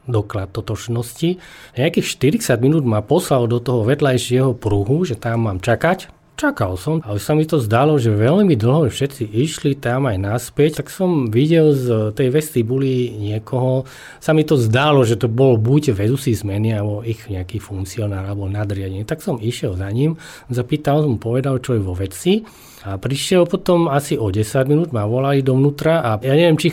doklad 0.08 0.56
totožnosti. 0.56 1.36
Nejakých 1.76 2.06
40 2.40 2.64
minút 2.64 2.84
ma 2.88 3.04
poslal 3.04 3.44
do 3.44 3.60
toho 3.60 3.84
vedľajšieho 3.84 4.56
pruhu, 4.56 5.04
že 5.04 5.20
tam 5.20 5.44
mám 5.48 5.60
čakať, 5.60 6.19
Čakal 6.40 6.80
som 6.80 7.04
a 7.04 7.12
už 7.12 7.20
sa 7.20 7.36
mi 7.36 7.44
to 7.44 7.60
zdalo, 7.60 8.00
že 8.00 8.16
veľmi 8.16 8.56
dlho 8.56 8.88
všetci 8.88 9.28
išli 9.28 9.76
tam 9.76 10.08
aj 10.08 10.16
naspäť, 10.16 10.80
tak 10.80 10.88
som 10.88 11.28
videl 11.28 11.76
z 11.76 12.16
tej 12.16 12.32
vestibuli 12.32 13.12
niekoho, 13.12 13.84
sa 14.24 14.32
mi 14.32 14.40
to 14.48 14.56
zdalo, 14.56 15.04
že 15.04 15.20
to 15.20 15.28
bol 15.28 15.60
buď 15.60 15.92
vedúci 15.92 16.32
zmeny 16.32 16.72
alebo 16.72 17.04
ich 17.04 17.28
nejaký 17.28 17.60
funkcionár 17.60 18.24
alebo 18.24 18.48
nadriadenie. 18.48 19.04
Tak 19.04 19.20
som 19.20 19.36
išiel 19.36 19.76
za 19.76 19.92
ním, 19.92 20.16
zapýtal 20.48 21.04
som, 21.04 21.20
povedal, 21.20 21.60
čo 21.60 21.76
je 21.76 21.84
vo 21.84 21.92
veci. 21.92 22.40
A 22.88 22.96
prišiel 22.96 23.44
potom 23.44 23.92
asi 23.92 24.16
o 24.16 24.32
10 24.32 24.64
minút, 24.64 24.96
ma 24.96 25.04
volali 25.04 25.44
dovnútra 25.44 26.00
a 26.00 26.16
ja 26.24 26.32
neviem, 26.32 26.56
či 26.56 26.72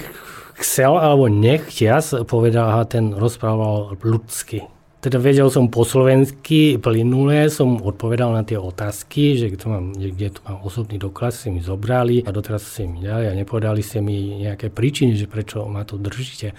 chcel 0.63 0.95
alebo 0.95 1.27
nechtiac, 1.27 2.23
povedal, 2.23 2.71
aha, 2.71 2.87
ten 2.87 3.11
rozprával 3.11 3.99
ľudsky 3.99 4.76
teda 4.97 5.21
vedel 5.21 5.47
som 5.53 5.69
po 5.69 5.85
slovensky 5.85 6.81
plynulé, 6.81 7.53
som 7.53 7.77
odpovedal 7.77 8.33
na 8.33 8.41
tie 8.41 8.57
otázky, 8.57 9.37
že 9.37 9.53
to 9.53 9.69
mám, 9.69 9.93
kde 9.93 10.33
tu 10.33 10.41
mám 10.43 10.65
osobný 10.65 10.97
doklad, 10.97 11.37
ste 11.37 11.53
mi 11.53 11.61
zobrali 11.61 12.25
a 12.25 12.33
doteraz 12.33 12.65
ste 12.65 12.89
mi 12.89 13.05
dali 13.05 13.29
a 13.29 13.37
nepovedali 13.37 13.85
ste 13.85 14.01
mi 14.01 14.41
nejaké 14.41 14.73
príčiny, 14.73 15.13
že 15.13 15.29
prečo 15.29 15.69
ma 15.69 15.85
to 15.85 16.01
držíte 16.01 16.57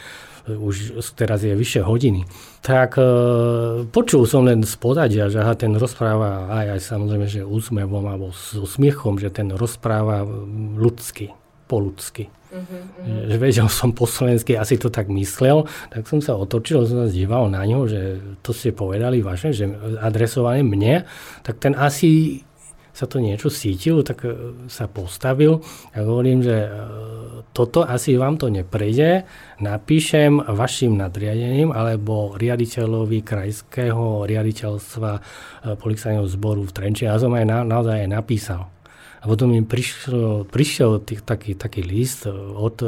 už 0.56 1.04
teraz 1.12 1.44
je 1.44 1.52
vyššie 1.52 1.82
hodiny, 1.84 2.24
tak 2.64 2.96
e, 2.96 3.04
počul 3.92 4.24
som 4.24 4.48
len 4.48 4.64
z 4.64 4.74
podadia, 4.80 5.28
že 5.28 5.44
aha, 5.44 5.52
ten 5.52 5.76
rozpráva 5.76 6.48
aj, 6.48 6.66
aj 6.78 6.80
samozrejme, 6.80 7.26
že 7.28 7.44
úsmevom 7.44 8.04
alebo 8.08 8.32
s 8.32 8.56
úsmiechom, 8.56 9.20
že 9.20 9.28
ten 9.28 9.52
rozpráva 9.52 10.24
ľudsky, 10.78 11.36
po 11.68 11.84
ľudsky. 11.84 12.32
Uh-huh, 12.48 13.28
Že 13.28 13.36
vedel 13.36 13.68
som 13.68 13.92
po 13.92 14.08
slovensky, 14.08 14.56
asi 14.56 14.80
to 14.80 14.88
tak 14.88 15.12
myslel, 15.12 15.68
tak 15.92 16.08
som 16.08 16.24
sa 16.24 16.32
otočil, 16.32 16.88
som 16.88 17.04
sa 17.04 17.08
díval 17.12 17.52
na 17.52 17.60
ňo, 17.60 17.84
že 17.84 18.00
to 18.40 18.56
ste 18.56 18.72
povedali 18.72 19.20
vaše, 19.20 19.52
že 19.52 19.68
adresované 20.00 20.64
mne, 20.64 21.04
tak 21.44 21.60
ten 21.60 21.76
asi 21.76 22.40
sa 22.98 23.06
to 23.06 23.22
niečo 23.22 23.46
cítil, 23.46 24.02
tak 24.02 24.26
e, 24.26 24.34
sa 24.66 24.90
postavil 24.90 25.62
a 25.94 26.02
hovorím, 26.02 26.42
že 26.42 26.66
e, 26.66 26.70
toto 27.54 27.86
asi 27.86 28.18
vám 28.18 28.34
to 28.42 28.50
neprejde, 28.50 29.22
napíšem 29.62 30.42
vašim 30.42 30.98
nadriadeným 30.98 31.70
alebo 31.70 32.34
riaditeľovi 32.34 33.22
krajského 33.22 34.26
riaditeľstva 34.26 35.10
e, 35.14 35.20
policajného 35.78 36.26
zboru 36.26 36.66
v 36.66 36.74
Trenčine. 36.74 37.14
Ja 37.14 37.22
som 37.22 37.30
aj 37.38 37.46
na, 37.46 37.62
naozaj 37.62 38.02
aj 38.02 38.10
napísal. 38.10 38.66
A 39.18 39.24
potom 39.26 39.50
im 39.50 39.66
prišiel, 39.66 40.46
prišiel 40.46 41.02
tých, 41.02 41.26
taký, 41.26 41.58
taký 41.58 41.82
list 41.82 42.26
od 42.30 42.78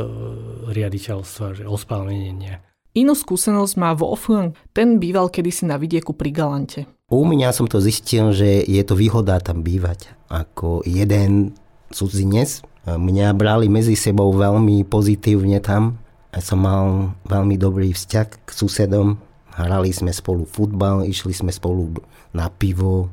riaditeľstva, 0.70 1.58
že 1.58 1.64
ospálnenie. 1.66 2.62
Inú 2.94 3.14
skúsenosť 3.14 3.74
má 3.78 3.94
Wolfgang, 3.94 4.54
ten 4.74 4.98
býval 4.98 5.30
kedysi 5.30 5.66
na 5.66 5.78
vidieku 5.78 6.10
pri 6.10 6.30
Galante. 6.34 6.80
U 7.10 7.22
mňa 7.26 7.50
som 7.54 7.66
to 7.66 7.82
zistil, 7.82 8.30
že 8.30 8.62
je 8.66 8.82
to 8.86 8.94
výhoda 8.94 9.38
tam 9.42 9.62
bývať. 9.62 10.10
Ako 10.30 10.86
jeden 10.86 11.54
cudzinec, 11.90 12.62
mňa 12.86 13.34
brali 13.34 13.66
medzi 13.66 13.98
sebou 13.98 14.30
veľmi 14.30 14.86
pozitívne 14.86 15.58
tam. 15.58 15.98
A 16.30 16.38
som 16.38 16.62
mal 16.62 17.14
veľmi 17.26 17.58
dobrý 17.58 17.90
vzťah 17.90 18.26
k 18.46 18.48
susedom. 18.54 19.18
Hrali 19.50 19.90
sme 19.90 20.14
spolu 20.14 20.46
futbal, 20.46 21.02
išli 21.02 21.34
sme 21.34 21.50
spolu 21.50 21.98
na 22.30 22.46
pivo. 22.46 23.10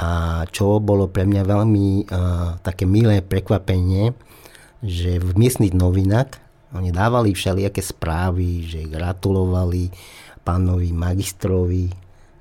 A 0.00 0.42
čo 0.48 0.80
bolo 0.80 1.08
pre 1.10 1.28
mňa 1.28 1.42
veľmi 1.44 1.86
uh, 2.08 2.58
také 2.64 2.88
milé 2.88 3.20
prekvapenie, 3.20 4.16
že 4.82 5.22
v 5.22 5.30
miestnych 5.38 5.76
novinách 5.76 6.42
oni 6.72 6.90
dávali 6.90 7.36
všelijaké 7.36 7.84
správy, 7.84 8.64
že 8.64 8.88
gratulovali 8.88 9.92
pánovi 10.42 10.90
magistrovi, 10.90 11.92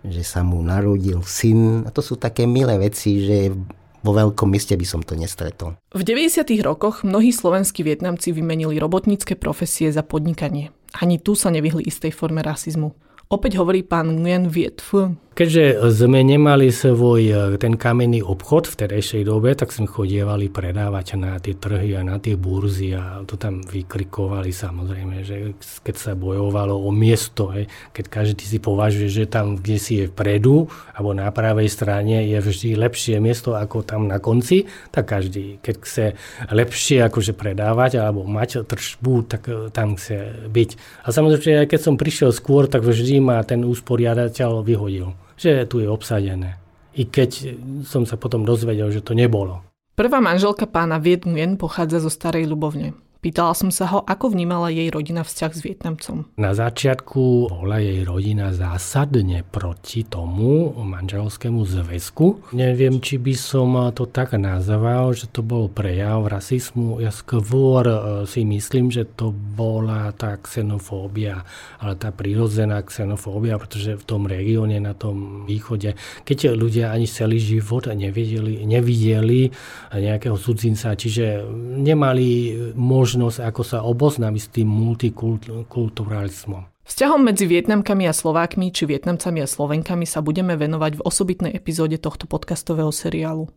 že 0.02 0.24
sa 0.26 0.42
mu 0.42 0.64
narodil 0.64 1.22
syn. 1.22 1.86
A 1.86 1.94
to 1.94 2.02
sú 2.02 2.18
také 2.18 2.48
milé 2.50 2.80
veci, 2.82 3.22
že 3.22 3.54
vo 4.02 4.12
veľkom 4.18 4.50
meste 4.50 4.74
by 4.74 4.86
som 4.88 5.06
to 5.06 5.14
nestretol. 5.14 5.78
V 5.94 6.02
90. 6.02 6.42
rokoch 6.66 7.06
mnohí 7.06 7.30
slovenskí 7.30 7.86
Vietnamci 7.86 8.34
vymenili 8.34 8.82
robotnícke 8.82 9.38
profesie 9.38 9.94
za 9.94 10.02
podnikanie. 10.02 10.74
Ani 10.98 11.22
tu 11.22 11.38
sa 11.38 11.54
nevyhli 11.54 11.86
istej 11.86 12.12
forme 12.12 12.42
rasizmu. 12.42 12.98
Opäť 13.32 13.64
hovorí 13.64 13.80
pán 13.80 14.12
Nguyen 14.20 14.52
Viet. 14.52 14.84
Keďže 15.32 15.88
sme 15.96 16.28
nemali 16.28 16.76
svoj 16.76 17.22
e, 17.24 17.36
ten 17.56 17.80
kamenný 17.80 18.20
obchod 18.20 18.68
v 18.68 18.84
terejšej 18.84 19.24
dobe, 19.24 19.56
tak 19.56 19.72
sme 19.72 19.88
chodievali 19.88 20.52
predávať 20.52 21.16
na 21.16 21.40
tie 21.40 21.56
trhy 21.56 21.96
a 21.96 22.04
na 22.04 22.20
tie 22.20 22.36
burzy 22.36 22.92
a 22.92 23.24
to 23.24 23.40
tam 23.40 23.64
vykrikovali 23.64 24.52
samozrejme, 24.52 25.24
že 25.24 25.56
keď 25.88 25.96
sa 25.96 26.12
bojovalo 26.20 26.76
o 26.76 26.92
miesto, 26.92 27.48
keď 27.96 28.06
každý 28.12 28.44
si 28.44 28.60
považuje, 28.60 29.08
že 29.08 29.24
tam, 29.32 29.56
kde 29.56 29.78
si 29.80 30.04
je 30.04 30.12
vpredu 30.12 30.68
alebo 31.00 31.16
na 31.16 31.32
pravej 31.32 31.72
strane 31.72 32.28
je 32.28 32.36
vždy 32.36 32.76
lepšie 32.76 33.24
miesto 33.24 33.56
ako 33.56 33.88
tam 33.88 34.12
na 34.12 34.20
konci, 34.20 34.68
tak 34.92 35.16
každý, 35.16 35.64
keď 35.64 35.76
chce 35.80 36.06
lepšie 36.52 37.08
akože 37.08 37.32
predávať 37.32 38.04
alebo 38.04 38.28
mať 38.28 38.68
tržbu, 38.68 39.32
tak 39.32 39.48
e, 39.48 39.72
tam 39.72 39.96
chce 39.96 40.52
byť. 40.52 40.70
A 41.08 41.16
samozrejme, 41.16 41.72
keď 41.72 41.80
som 41.80 41.96
prišiel 41.96 42.36
skôr, 42.36 42.68
tak 42.68 42.84
vždy 42.84 43.21
ma 43.22 43.40
ten 43.46 43.62
usporiadateľ 43.62 44.66
vyhodil 44.66 45.22
že 45.42 45.66
tu 45.66 45.82
je 45.82 45.90
obsadené. 45.90 46.62
I 46.94 47.10
keď 47.10 47.58
som 47.82 48.06
sa 48.06 48.22
potom 48.22 48.46
dozvedel, 48.46 48.94
že 48.94 49.02
to 49.02 49.18
nebolo. 49.18 49.66
Prvá 49.98 50.22
manželka 50.22 50.70
pána 50.70 51.02
Viet 51.02 51.26
Nguyen 51.26 51.58
pochádza 51.58 51.98
zo 51.98 52.14
Starej 52.14 52.46
Ľubovne. 52.46 52.94
Pýtala 53.22 53.54
som 53.54 53.70
sa 53.70 53.86
ho, 53.94 54.02
ako 54.02 54.34
vnímala 54.34 54.74
jej 54.74 54.90
rodina 54.90 55.22
vzťah 55.22 55.52
s 55.54 55.62
Vietnamcom. 55.62 56.26
Na 56.42 56.58
začiatku 56.58 57.54
bola 57.54 57.78
jej 57.78 58.02
rodina 58.02 58.50
zásadne 58.50 59.46
proti 59.46 60.02
tomu 60.02 60.74
manželskému 60.74 61.62
zväzku. 61.62 62.50
Neviem, 62.58 62.98
či 62.98 63.22
by 63.22 63.38
som 63.38 63.78
to 63.94 64.10
tak 64.10 64.34
nazval, 64.34 65.14
že 65.14 65.30
to 65.30 65.46
bol 65.46 65.70
prejav 65.70 66.26
rasizmu. 66.34 66.98
Ja 66.98 67.14
skôr 67.14 67.86
e, 67.86 68.26
si 68.26 68.42
myslím, 68.42 68.90
že 68.90 69.06
to 69.06 69.30
bola 69.30 70.10
tá 70.18 70.42
xenofóbia, 70.42 71.46
ale 71.78 71.94
tá 72.02 72.10
prírodzená 72.10 72.82
xenofóbia, 72.82 73.62
pretože 73.62 74.02
v 74.02 74.08
tom 74.10 74.26
regióne 74.26 74.82
na 74.82 74.98
tom 74.98 75.46
východe, 75.46 75.94
keď 76.26 76.58
ľudia 76.58 76.90
ani 76.90 77.06
celý 77.06 77.38
život 77.38 77.86
nevideli, 77.86 78.66
nevideli 78.66 79.54
nejakého 79.94 80.42
cudzinca, 80.42 80.98
čiže 80.98 81.46
nemali 81.86 82.58
možnosť 82.74 83.11
možnosť, 83.12 83.44
ako 83.44 83.62
sa 83.68 83.84
oboznámiť 83.84 84.40
s 84.40 84.52
tým 84.56 84.72
multikulturalizmom. 84.72 86.64
Vzťahom 86.88 87.28
medzi 87.28 87.44
Vietnamkami 87.44 88.08
a 88.08 88.16
Slovákmi 88.16 88.72
či 88.72 88.88
Vietnamcami 88.88 89.44
a 89.44 89.52
Slovenkami 89.52 90.08
sa 90.08 90.24
budeme 90.24 90.56
venovať 90.56 90.96
v 90.96 91.04
osobitnej 91.04 91.52
epizóde 91.52 92.00
tohto 92.00 92.24
podcastového 92.24 92.88
seriálu. 92.88 93.52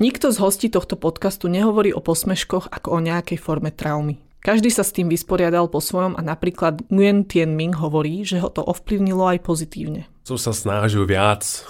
Nikto 0.00 0.32
z 0.32 0.36
hostí 0.40 0.72
tohto 0.72 0.96
podcastu 0.96 1.52
nehovorí 1.52 1.92
o 1.92 2.00
posmeškoch 2.00 2.72
ako 2.72 2.96
o 2.96 2.98
nejakej 3.04 3.36
forme 3.36 3.68
traumy. 3.68 4.24
Každý 4.40 4.72
sa 4.72 4.80
s 4.80 4.96
tým 4.96 5.12
vysporiadal 5.12 5.68
po 5.68 5.84
svojom 5.84 6.16
a 6.16 6.24
napríklad 6.24 6.80
Nguyen 6.88 7.28
Tien 7.28 7.52
Ming 7.52 7.76
hovorí, 7.76 8.24
že 8.24 8.40
ho 8.40 8.48
to 8.48 8.64
ovplyvnilo 8.64 9.36
aj 9.36 9.44
pozitívne 9.44 10.08
som 10.28 10.36
sa 10.36 10.52
snažil 10.52 11.08
viac, 11.08 11.64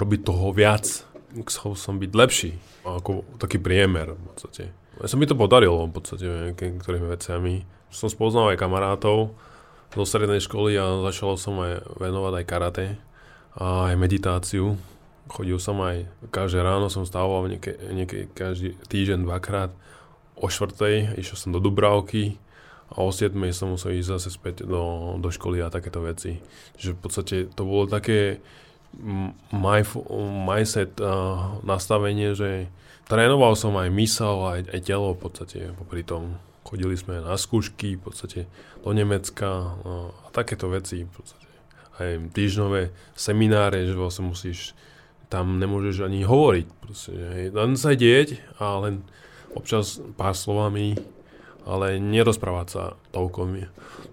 robiť 0.00 0.20
toho 0.24 0.56
viac, 0.56 1.04
chcel 1.44 1.76
som 1.76 2.00
byť 2.00 2.10
lepší, 2.16 2.56
ako 2.88 3.28
taký 3.36 3.60
priemer 3.60 4.16
v 4.16 4.22
podstate. 4.32 4.72
Ja 4.96 5.04
sa 5.04 5.20
mi 5.20 5.28
to 5.28 5.36
podarilo 5.36 5.84
v 5.84 5.92
podstate 6.00 6.56
niektorými 6.56 7.08
veciami. 7.12 7.68
Som 7.92 8.08
spoznal 8.08 8.56
aj 8.56 8.60
kamarátov 8.60 9.36
zo 9.92 10.04
strednej 10.08 10.40
školy 10.40 10.80
a 10.80 11.04
začal 11.12 11.36
som 11.36 11.60
aj 11.60 12.00
venovať 12.00 12.32
aj 12.40 12.44
karate 12.48 12.86
a 13.52 13.92
aj 13.92 14.00
meditáciu. 14.00 14.80
Chodil 15.28 15.60
som 15.60 15.76
aj, 15.84 16.08
každé 16.32 16.64
ráno 16.64 16.88
som 16.88 17.04
stával 17.04 17.52
niekedy 17.52 18.32
každý 18.32 18.80
týždeň 18.88 19.28
dvakrát 19.28 19.70
o 20.40 20.48
štvrtej, 20.48 21.20
išiel 21.20 21.36
som 21.36 21.50
do 21.52 21.60
Dubravky, 21.60 22.40
a 22.90 23.06
o 23.06 23.10
7 23.14 23.34
som 23.54 23.78
musel 23.78 24.02
ísť 24.02 24.10
zase 24.18 24.28
späť 24.34 24.66
do, 24.66 25.14
do 25.22 25.30
školy 25.30 25.62
a 25.62 25.70
takéto 25.70 26.02
veci. 26.02 26.42
Čiže 26.74 26.98
v 26.98 27.00
podstate 27.00 27.36
to 27.54 27.62
bolo 27.62 27.86
také 27.86 28.42
mindset 29.54 30.98
uh, 30.98 31.62
nastavenie, 31.62 32.34
že 32.34 32.66
trénoval 33.06 33.54
som 33.54 33.78
aj 33.78 33.88
mysel, 33.94 34.42
aj, 34.42 34.60
aj 34.74 34.80
telo 34.82 35.14
v 35.14 35.20
podstate 35.22 35.58
popri 35.78 36.02
tom. 36.02 36.42
Chodili 36.66 36.98
sme 36.98 37.22
na 37.22 37.38
skúšky 37.38 37.98
v 37.98 38.02
podstate 38.02 38.40
do 38.82 38.90
Nemecka 38.90 39.46
uh, 39.48 40.10
a 40.10 40.26
takéto 40.34 40.66
veci 40.66 41.06
v 41.06 41.12
podstate. 41.14 41.46
Aj 42.02 42.18
týždňové 42.34 42.90
semináre, 43.14 43.86
že 43.86 43.94
vlastne 43.94 44.26
musíš 44.26 44.74
tam 45.30 45.62
nemôžeš 45.62 46.10
ani 46.10 46.26
hovoriť. 46.26 46.66
Proste, 46.82 47.14
hej. 47.14 47.54
Len 47.54 47.78
sa 47.78 47.94
dieť 47.94 48.42
a 48.58 48.82
len 48.82 49.06
občas 49.54 50.02
pár 50.18 50.34
slovami 50.34 50.98
ale 51.68 52.00
nerozprávať 52.00 52.66
sa 52.68 52.82
toľko, 53.12 53.40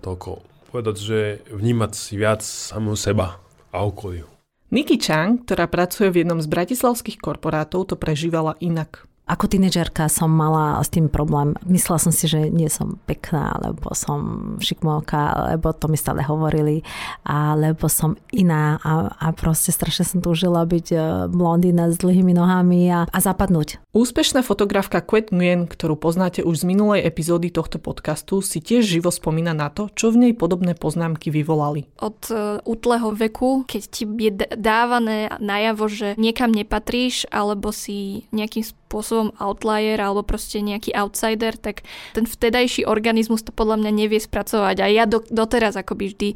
toľko. 0.04 0.30
Povedať, 0.68 0.96
že 1.00 1.20
vnímať 1.48 1.92
si 1.96 2.20
viac 2.20 2.44
samého 2.44 3.00
seba 3.00 3.40
a 3.72 3.88
okoliu. 3.88 4.28
Nikki 4.68 5.00
Chang, 5.00 5.48
ktorá 5.48 5.72
pracuje 5.72 6.12
v 6.12 6.28
jednom 6.28 6.44
z 6.44 6.52
bratislavských 6.52 7.24
korporátov, 7.24 7.88
to 7.88 7.96
prežívala 7.96 8.60
inak. 8.60 9.07
Ako 9.28 9.52
tínedžerka 9.52 10.08
som 10.08 10.32
mala 10.32 10.80
s 10.80 10.88
tým 10.88 11.12
problém. 11.12 11.52
Myslela 11.68 12.00
som 12.00 12.16
si, 12.16 12.32
že 12.32 12.48
nie 12.48 12.72
som 12.72 12.96
pekná, 13.04 13.60
lebo 13.60 13.92
som 13.92 14.56
šikmovka, 14.64 15.52
lebo 15.52 15.76
to 15.76 15.92
mi 15.92 16.00
stále 16.00 16.24
hovorili, 16.24 16.80
alebo 17.28 17.92
som 17.92 18.16
iná 18.32 18.80
a, 18.80 19.12
a 19.20 19.28
proste 19.36 19.76
strašne 19.76 20.08
som 20.08 20.20
túžila 20.24 20.64
byť 20.64 20.88
e, 20.96 20.98
blondína 21.28 21.92
s 21.92 22.00
dlhými 22.00 22.32
nohami 22.32 22.88
a, 22.88 23.04
a 23.12 23.20
zapadnúť. 23.20 23.84
Úspešná 23.92 24.48
fotografka 24.48 25.04
Quet 25.04 25.36
Nguyen, 25.36 25.68
ktorú 25.68 26.00
poznáte 26.00 26.40
už 26.48 26.64
z 26.64 26.70
minulej 26.72 27.04
epizódy 27.04 27.52
tohto 27.52 27.84
podcastu, 27.84 28.40
si 28.40 28.64
tiež 28.64 28.88
živo 28.88 29.12
spomína 29.12 29.52
na 29.52 29.68
to, 29.68 29.92
čo 29.92 30.08
v 30.08 30.24
nej 30.24 30.34
podobné 30.40 30.72
poznámky 30.72 31.36
vyvolali. 31.36 31.92
Od 32.00 32.20
uh, 32.32 32.64
útleho 32.64 33.12
veku, 33.12 33.68
keď 33.68 33.82
ti 33.92 34.08
je 34.08 34.32
dávané 34.56 35.36
najavo, 35.44 35.92
že 35.92 36.16
niekam 36.16 36.56
nepatríš, 36.56 37.28
alebo 37.28 37.76
si 37.76 38.24
nejakým 38.32 38.64
spôsobom 38.64 38.87
spôsobom 38.88 39.36
outlier 39.36 40.00
alebo 40.00 40.24
proste 40.24 40.64
nejaký 40.64 40.96
outsider, 40.96 41.60
tak 41.60 41.84
ten 42.16 42.24
vtedajší 42.24 42.88
organizmus 42.88 43.44
to 43.44 43.52
podľa 43.52 43.84
mňa 43.84 43.92
nevie 43.92 44.20
spracovať. 44.24 44.80
A 44.80 44.88
ja 44.88 45.04
do, 45.04 45.20
doteraz 45.28 45.76
akoby 45.76 46.16
vždy 46.16 46.30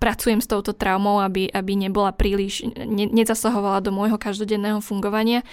pracujem 0.00 0.42
s 0.42 0.50
touto 0.50 0.74
traumou, 0.74 1.22
aby, 1.22 1.46
aby 1.52 1.78
nebola 1.78 2.10
príliš, 2.10 2.66
ne, 2.74 3.06
nezasahovala 3.06 3.84
do 3.84 3.94
môjho 3.94 4.18
každodenného 4.18 4.82
fungovania. 4.82 5.46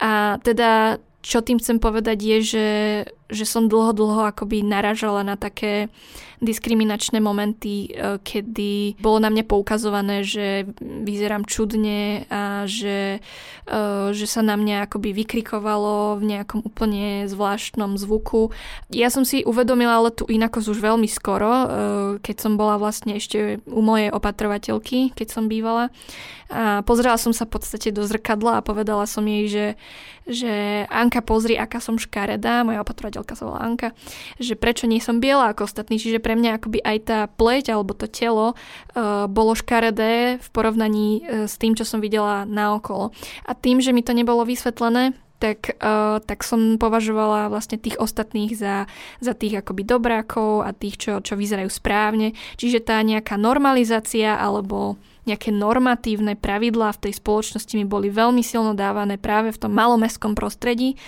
A 0.00 0.40
teda 0.40 1.02
čo 1.20 1.44
tým 1.44 1.60
chcem 1.60 1.76
povedať 1.76 2.16
je, 2.16 2.38
že 2.40 2.66
že 3.30 3.46
som 3.46 3.70
dlho, 3.70 3.94
dlho 3.94 4.28
akoby 4.28 4.66
naražala 4.66 5.22
na 5.22 5.38
také 5.38 5.88
diskriminačné 6.40 7.20
momenty, 7.20 7.92
e, 7.92 8.16
kedy 8.24 8.96
bolo 8.96 9.20
na 9.20 9.28
mňa 9.28 9.44
poukazované, 9.44 10.24
že 10.24 10.64
vyzerám 10.80 11.44
čudne 11.44 12.24
a 12.32 12.64
že, 12.64 13.20
e, 13.68 14.12
že 14.16 14.26
sa 14.26 14.40
na 14.40 14.56
mňa 14.56 14.88
akoby 14.88 15.12
vykrikovalo 15.12 16.16
v 16.16 16.24
nejakom 16.24 16.64
úplne 16.64 17.28
zvláštnom 17.28 18.00
zvuku. 18.00 18.56
Ja 18.88 19.12
som 19.12 19.28
si 19.28 19.44
uvedomila 19.44 20.00
ale 20.00 20.16
tú 20.16 20.24
inakosť 20.24 20.66
už 20.72 20.80
veľmi 20.80 21.08
skoro, 21.12 21.52
e, 21.52 21.66
keď 22.24 22.36
som 22.40 22.56
bola 22.56 22.80
vlastne 22.80 23.20
ešte 23.20 23.60
u 23.68 23.80
mojej 23.84 24.08
opatrovateľky, 24.08 25.12
keď 25.12 25.28
som 25.28 25.44
bývala. 25.44 25.92
A 26.50 26.82
pozrela 26.82 27.20
som 27.20 27.30
sa 27.30 27.46
v 27.46 27.60
podstate 27.60 27.94
do 27.94 28.02
zrkadla 28.02 28.58
a 28.58 28.66
povedala 28.66 29.06
som 29.06 29.22
jej, 29.22 29.46
že, 29.46 29.66
že 30.26 30.52
Anka, 30.90 31.22
pozri, 31.22 31.54
aká 31.54 31.78
som 31.78 32.00
škaredá, 32.00 32.66
moja 32.66 32.82
opatrovateľka 32.82 33.19
sa 33.28 33.44
volá 33.46 33.60
Anka, 33.64 33.92
že 34.40 34.56
prečo 34.56 34.88
nie 34.88 35.02
som 35.02 35.20
biela 35.20 35.52
ako 35.52 35.68
ostatní, 35.68 36.00
čiže 36.00 36.22
pre 36.22 36.36
mňa 36.36 36.56
akoby 36.56 36.78
aj 36.80 36.98
tá 37.04 37.18
pleť 37.28 37.72
alebo 37.72 37.92
to 37.96 38.08
telo 38.08 38.52
uh, 38.52 39.26
bolo 39.28 39.52
škaredé 39.56 40.38
v 40.40 40.48
porovnaní 40.52 41.08
uh, 41.22 41.44
s 41.48 41.60
tým, 41.60 41.76
čo 41.76 41.84
som 41.84 42.00
videla 42.00 42.48
naokolo. 42.48 43.12
A 43.44 43.52
tým, 43.52 43.80
že 43.80 43.92
mi 43.92 44.00
to 44.00 44.16
nebolo 44.16 44.44
vysvetlené, 44.44 45.16
tak, 45.40 45.80
uh, 45.80 46.20
tak 46.20 46.44
som 46.44 46.76
považovala 46.76 47.48
vlastne 47.48 47.80
tých 47.80 47.96
ostatných 47.96 48.52
za, 48.52 48.84
za 49.24 49.32
tých 49.32 49.64
akoby 49.64 49.88
dobrákov 49.88 50.68
a 50.68 50.76
tých, 50.76 51.00
čo, 51.00 51.12
čo 51.24 51.34
vyzerajú 51.34 51.72
správne. 51.72 52.36
Čiže 52.60 52.84
tá 52.84 53.00
nejaká 53.00 53.40
normalizácia 53.40 54.36
alebo 54.36 55.00
nejaké 55.30 55.54
normatívne 55.54 56.34
pravidlá 56.34 56.92
v 56.98 57.08
tej 57.08 57.22
spoločnosti 57.22 57.72
mi 57.78 57.86
boli 57.86 58.10
veľmi 58.10 58.42
silno 58.42 58.74
dávané 58.74 59.16
práve 59.16 59.54
v 59.54 59.60
tom 59.62 59.72
malomestskom 59.72 60.34
prostredí 60.34 60.98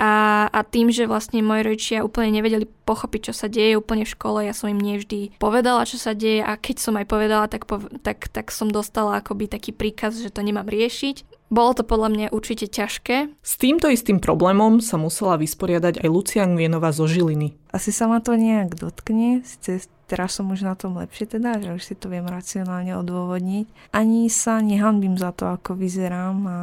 a, 0.00 0.46
a 0.48 0.60
tým, 0.64 0.88
že 0.88 1.04
vlastne 1.04 1.44
moji 1.44 1.62
rodičia 1.62 2.04
úplne 2.04 2.32
nevedeli 2.32 2.64
pochopiť, 2.64 3.30
čo 3.30 3.34
sa 3.36 3.46
deje 3.50 3.76
úplne 3.76 4.06
v 4.06 4.14
škole, 4.14 4.38
ja 4.46 4.54
som 4.54 4.70
im 4.70 4.78
nevždy 4.78 5.36
povedala, 5.42 5.84
čo 5.84 6.00
sa 6.00 6.16
deje 6.16 6.40
a 6.40 6.54
keď 6.56 6.76
som 6.80 6.94
aj 6.96 7.06
povedala, 7.10 7.50
tak, 7.50 7.66
tak, 8.00 8.32
tak 8.32 8.48
som 8.54 8.70
dostala 8.72 9.20
akoby 9.20 9.50
taký 9.50 9.74
príkaz, 9.74 10.22
že 10.22 10.32
to 10.32 10.40
nemám 10.40 10.70
riešiť. 10.70 11.36
Bolo 11.46 11.78
to 11.78 11.86
podľa 11.86 12.10
mňa 12.10 12.26
určite 12.34 12.66
ťažké. 12.66 13.30
S 13.38 13.54
týmto 13.54 13.86
istým 13.86 14.18
problémom 14.18 14.82
sa 14.82 14.98
musela 14.98 15.38
vysporiadať 15.38 16.02
aj 16.02 16.08
Lucian 16.10 16.58
Vienova 16.58 16.90
zo 16.90 17.06
Žiliny. 17.06 17.54
Asi 17.70 17.94
sa 17.94 18.10
ma 18.10 18.18
to 18.18 18.34
nejak 18.34 18.74
dotkne, 18.74 19.46
cez 19.62 19.86
teraz 20.06 20.38
som 20.38 20.48
už 20.48 20.62
na 20.62 20.78
tom 20.78 20.96
lepšie 20.96 21.26
teda, 21.26 21.58
že 21.58 21.74
už 21.74 21.82
si 21.82 21.94
to 21.98 22.06
viem 22.06 22.24
racionálne 22.24 22.94
odôvodniť. 22.96 23.92
Ani 23.92 24.30
sa 24.30 24.62
nehanbím 24.62 25.18
za 25.18 25.34
to, 25.34 25.50
ako 25.50 25.74
vyzerám 25.74 26.38
a 26.46 26.58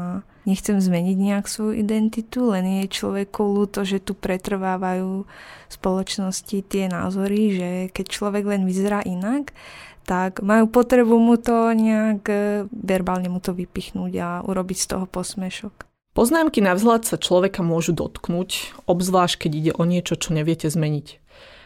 nechcem 0.47 0.79
zmeniť 0.79 1.17
nejak 1.19 1.45
svoju 1.47 1.79
identitu, 1.79 2.51
len 2.51 2.83
je 2.83 2.91
človeku 2.91 3.43
ľúto, 3.43 3.87
že 3.87 4.03
tu 4.03 4.15
pretrvávajú 4.15 5.27
spoločnosti 5.71 6.57
tie 6.67 6.91
názory, 6.91 7.41
že 7.55 7.69
keď 7.91 8.05
človek 8.11 8.43
len 8.47 8.63
vyzerá 8.67 9.03
inak, 9.03 9.55
tak 10.03 10.43
majú 10.43 10.67
potrebu 10.67 11.15
mu 11.15 11.39
to 11.39 11.71
nejak 11.71 12.27
e, 12.27 12.67
verbálne 12.67 13.31
mu 13.31 13.39
to 13.39 13.55
vypichnúť 13.55 14.13
a 14.19 14.29
urobiť 14.43 14.77
z 14.83 14.87
toho 14.91 15.05
posmešok. 15.07 15.87
Poznámky 16.13 16.61
na 16.61 16.77
vzhľad 16.77 17.09
sa 17.09 17.17
človeka 17.17 17.65
môžu 17.65 17.95
dotknúť, 17.95 18.77
obzvlášť 18.85 19.47
keď 19.47 19.51
ide 19.55 19.71
o 19.73 19.83
niečo, 19.87 20.13
čo 20.19 20.35
neviete 20.35 20.69
zmeniť. 20.69 21.22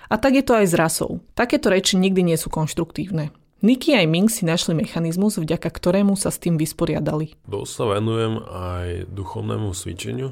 A 0.08 0.16
tak 0.16 0.40
je 0.40 0.44
to 0.44 0.56
aj 0.56 0.66
s 0.72 0.76
rasou. 0.76 1.20
Takéto 1.36 1.68
reči 1.68 2.00
nikdy 2.00 2.24
nie 2.24 2.38
sú 2.40 2.48
konštruktívne. 2.48 3.36
Niky 3.66 3.98
aj 3.98 4.06
Ming 4.06 4.30
si 4.30 4.46
našli 4.46 4.78
mechanizmus, 4.78 5.42
vďaka 5.42 5.74
ktorému 5.74 6.14
sa 6.14 6.30
s 6.30 6.38
tým 6.38 6.62
vysporiadali. 6.62 7.34
Dosť 7.50 7.72
sa 7.74 7.84
venujem 7.98 8.34
aj 8.46 9.10
duchovnému 9.10 9.74
cvičeniu, 9.74 10.30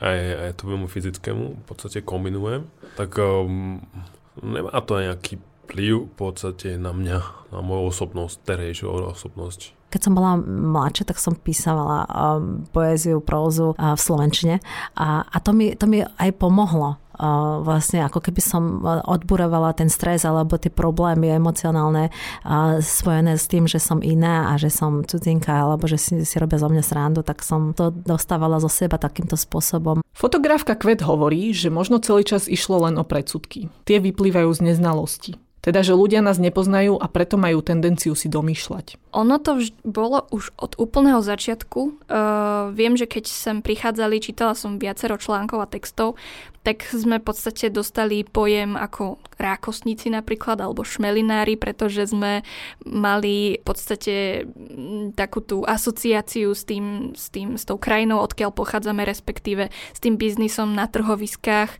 aj, 0.00 0.18
aj 0.48 0.50
tomu 0.56 0.88
fyzickému, 0.88 1.44
v 1.60 1.64
podstate 1.68 2.00
kombinujem. 2.00 2.64
Tak 2.96 3.20
um, 3.20 3.76
nemá 4.40 4.72
to 4.88 5.04
nejaký 5.04 5.36
vplyv 5.68 6.08
v 6.08 6.14
podstate 6.16 6.80
na 6.80 6.96
mňa, 6.96 7.52
na 7.52 7.60
moju 7.60 7.92
osobnosť, 7.92 8.40
terejšiu 8.40 8.88
osobnosť. 8.88 9.92
Keď 9.92 10.00
som 10.00 10.16
bola 10.16 10.40
mladšia, 10.40 11.04
tak 11.04 11.20
som 11.20 11.36
písala 11.36 12.08
um, 12.08 12.64
poéziu, 12.72 13.20
prózu 13.20 13.76
uh, 13.76 13.92
v 13.92 14.00
Slovenčine 14.00 14.56
a, 14.96 15.28
a 15.28 15.36
to, 15.44 15.52
mi, 15.52 15.76
to 15.76 15.84
mi 15.84 16.00
aj 16.00 16.30
pomohlo 16.40 17.01
vlastne 17.62 18.04
ako 18.04 18.20
keby 18.24 18.40
som 18.40 18.62
odburovala 18.84 19.76
ten 19.76 19.92
stres 19.92 20.24
alebo 20.24 20.56
tie 20.56 20.72
problémy 20.72 21.32
emocionálne 21.32 22.08
spojené 22.80 23.36
s 23.36 23.46
tým, 23.48 23.68
že 23.68 23.80
som 23.82 24.00
iná 24.00 24.52
a 24.52 24.60
že 24.60 24.72
som 24.72 25.04
cudzinka 25.04 25.52
alebo 25.52 25.84
že 25.88 25.98
si, 26.00 26.12
si 26.24 26.36
robia 26.40 26.60
zo 26.60 26.68
mňa 26.72 26.84
srandu, 26.84 27.20
tak 27.20 27.44
som 27.44 27.76
to 27.76 27.92
dostávala 27.92 28.62
zo 28.62 28.70
seba 28.70 28.96
takýmto 28.96 29.36
spôsobom. 29.36 30.00
Fotografka 30.12 30.76
Kvet 30.76 31.02
hovorí, 31.02 31.50
že 31.56 31.72
možno 31.72 31.98
celý 32.00 32.24
čas 32.24 32.46
išlo 32.46 32.84
len 32.88 33.00
o 33.00 33.04
predsudky. 33.04 33.72
Tie 33.88 33.98
vyplývajú 33.98 34.50
z 34.52 34.60
neznalosti. 34.72 35.32
Teda, 35.62 35.86
že 35.86 35.94
ľudia 35.94 36.26
nás 36.26 36.42
nepoznajú 36.42 36.98
a 36.98 37.06
preto 37.06 37.38
majú 37.38 37.62
tendenciu 37.62 38.18
si 38.18 38.26
domýšľať. 38.26 38.98
Ono 39.14 39.38
to 39.38 39.62
vž- 39.62 39.78
bolo 39.86 40.26
už 40.34 40.50
od 40.58 40.74
úplného 40.74 41.22
začiatku. 41.22 41.80
Uh, 42.10 42.74
viem, 42.74 42.98
že 42.98 43.06
keď 43.06 43.30
sem 43.30 43.62
prichádzali, 43.62 44.18
čítala 44.18 44.58
som 44.58 44.82
viacero 44.82 45.14
článkov 45.14 45.62
a 45.62 45.70
textov, 45.70 46.18
tak 46.62 46.86
sme 46.86 47.18
v 47.18 47.26
podstate 47.26 47.74
dostali 47.74 48.22
pojem 48.22 48.78
ako 48.78 49.18
rákosníci 49.34 50.14
napríklad, 50.14 50.62
alebo 50.62 50.86
šmelinári, 50.86 51.58
pretože 51.58 52.14
sme 52.14 52.46
mali 52.86 53.58
v 53.58 53.64
podstate 53.66 54.46
mm, 54.46 55.18
takú 55.18 55.42
tú 55.42 55.66
asociáciu 55.66 56.54
s 56.54 56.62
tým, 56.62 57.18
s 57.18 57.34
tým, 57.34 57.58
s 57.58 57.66
tou 57.66 57.82
krajinou, 57.82 58.22
odkiaľ 58.22 58.54
pochádzame, 58.54 59.02
respektíve 59.02 59.74
s 59.74 59.98
tým 59.98 60.14
biznisom 60.14 60.70
na 60.78 60.86
trhoviskách. 60.86 61.74
E, 61.74 61.78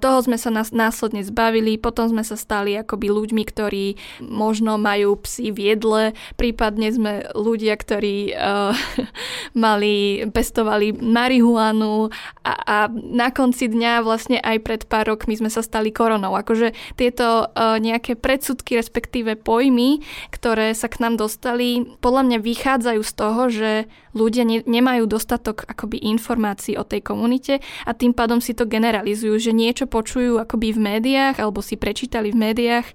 toho 0.00 0.18
sme 0.24 0.40
sa 0.40 0.48
následne 0.52 1.20
zbavili, 1.20 1.76
potom 1.76 2.08
sme 2.08 2.24
sa 2.24 2.40
stali 2.40 2.72
akoby 2.80 3.12
ľuďmi, 3.12 3.42
ktorí 3.44 3.86
možno 4.24 4.80
majú 4.80 5.20
psy 5.28 5.52
v 5.52 5.76
jedle, 5.76 6.02
prípadne 6.40 6.88
sme 6.88 7.12
ľudia, 7.36 7.76
ktorí 7.76 8.32
uh, 8.32 8.72
mali, 9.66 10.24
pestovali 10.30 10.96
marihuanu 10.96 12.08
a, 12.46 12.52
a 12.64 12.76
na 12.92 13.28
konci 13.34 13.68
dňa 13.68 14.05
vlastne 14.06 14.38
aj 14.38 14.62
pred 14.62 14.82
pár 14.86 15.10
rokmi 15.10 15.34
sme 15.34 15.50
sa 15.50 15.66
stali 15.66 15.90
koronou. 15.90 16.38
Akože 16.38 16.72
tieto 16.94 17.50
uh, 17.50 17.76
nejaké 17.82 18.14
predsudky, 18.14 18.78
respektíve 18.78 19.34
pojmy, 19.34 20.06
ktoré 20.30 20.70
sa 20.78 20.86
k 20.86 21.02
nám 21.02 21.18
dostali, 21.18 21.98
podľa 21.98 22.22
mňa 22.30 22.38
vychádzajú 22.38 23.02
z 23.02 23.12
toho, 23.18 23.42
že 23.50 23.70
ľudia 24.16 24.48
ne, 24.48 24.64
nemajú 24.64 25.04
dostatok 25.04 25.68
akoby 25.68 26.00
informácií 26.08 26.78
o 26.80 26.88
tej 26.88 27.04
komunite 27.04 27.60
a 27.84 27.92
tým 27.92 28.16
pádom 28.16 28.40
si 28.40 28.56
to 28.56 28.64
generalizujú, 28.64 29.36
že 29.36 29.52
niečo 29.52 29.84
počujú 29.84 30.40
akoby 30.40 30.72
v 30.72 30.80
médiách 30.80 31.36
alebo 31.36 31.60
si 31.60 31.76
prečítali 31.76 32.32
v 32.32 32.40
médiách 32.40 32.86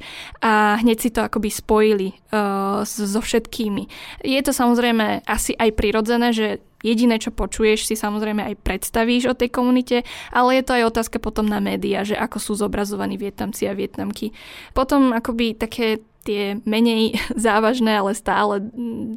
a 0.41 0.81
hneď 0.81 0.97
si 0.97 1.09
to 1.13 1.21
akoby 1.21 1.53
spojili 1.53 2.17
uh, 2.33 2.81
so 2.87 3.21
všetkými. 3.21 3.85
Je 4.25 4.41
to 4.41 4.55
samozrejme 4.55 5.21
asi 5.29 5.53
aj 5.53 5.69
prirodzené, 5.77 6.33
že 6.33 6.63
Jediné, 6.81 7.21
čo 7.21 7.31
počuješ, 7.33 7.87
si 7.87 7.95
samozrejme 7.95 8.41
aj 8.41 8.61
predstavíš 8.61 9.31
o 9.31 9.37
tej 9.37 9.53
komunite, 9.53 10.03
ale 10.33 10.59
je 10.59 10.63
to 10.65 10.75
aj 10.77 10.83
otázka 10.91 11.17
potom 11.21 11.47
na 11.47 11.61
médiá, 11.61 12.01
že 12.01 12.17
ako 12.17 12.37
sú 12.41 12.53
zobrazovaní 12.57 13.15
Vietnamci 13.15 13.69
a 13.69 13.77
Vietnamky. 13.77 14.33
Potom 14.75 15.13
akoby 15.13 15.55
také 15.55 16.01
tie 16.21 16.57
menej 16.63 17.17
závažné, 17.35 17.97
ale 17.97 18.11
stále 18.13 18.61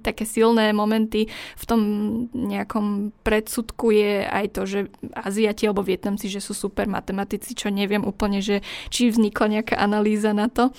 také 0.00 0.24
silné 0.24 0.72
momenty 0.72 1.28
v 1.56 1.64
tom 1.64 1.80
nejakom 2.32 3.12
predsudku 3.22 3.94
je 3.94 4.24
aj 4.24 4.46
to, 4.56 4.62
že 4.64 4.80
Aziati 5.14 5.68
alebo 5.68 5.84
Vietnamci, 5.84 6.26
že 6.28 6.40
sú 6.40 6.56
super 6.56 6.88
matematici, 6.88 7.52
čo 7.54 7.68
neviem 7.68 8.02
úplne, 8.02 8.40
že 8.40 8.64
či 8.88 9.12
vznikla 9.12 9.60
nejaká 9.60 9.76
analýza 9.76 10.32
na 10.32 10.48
to. 10.48 10.72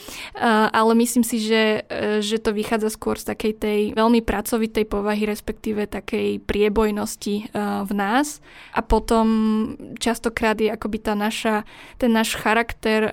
Ale 0.71 0.93
myslím 0.97 1.23
si, 1.25 1.37
že, 1.41 1.85
e, 1.89 2.19
že 2.21 2.41
to 2.41 2.55
vychádza 2.55 2.93
skôr 2.93 3.19
z 3.19 3.29
takej 3.29 3.53
tej 3.59 3.79
veľmi 3.93 4.21
pracovitej 4.23 4.85
povahy, 4.87 5.27
respektíve 5.27 5.85
takej 5.89 6.43
priebojnosti 6.43 7.35
e, 7.35 7.43
v 7.83 7.91
nás. 7.91 8.39
A 8.71 8.81
potom 8.81 9.25
častokrát 9.99 10.55
je 10.55 10.71
akoby 10.71 10.97
tá 11.03 11.13
naša, 11.13 11.67
ten 11.99 12.11
náš 12.15 12.35
charakter 12.39 13.09
e, 13.09 13.11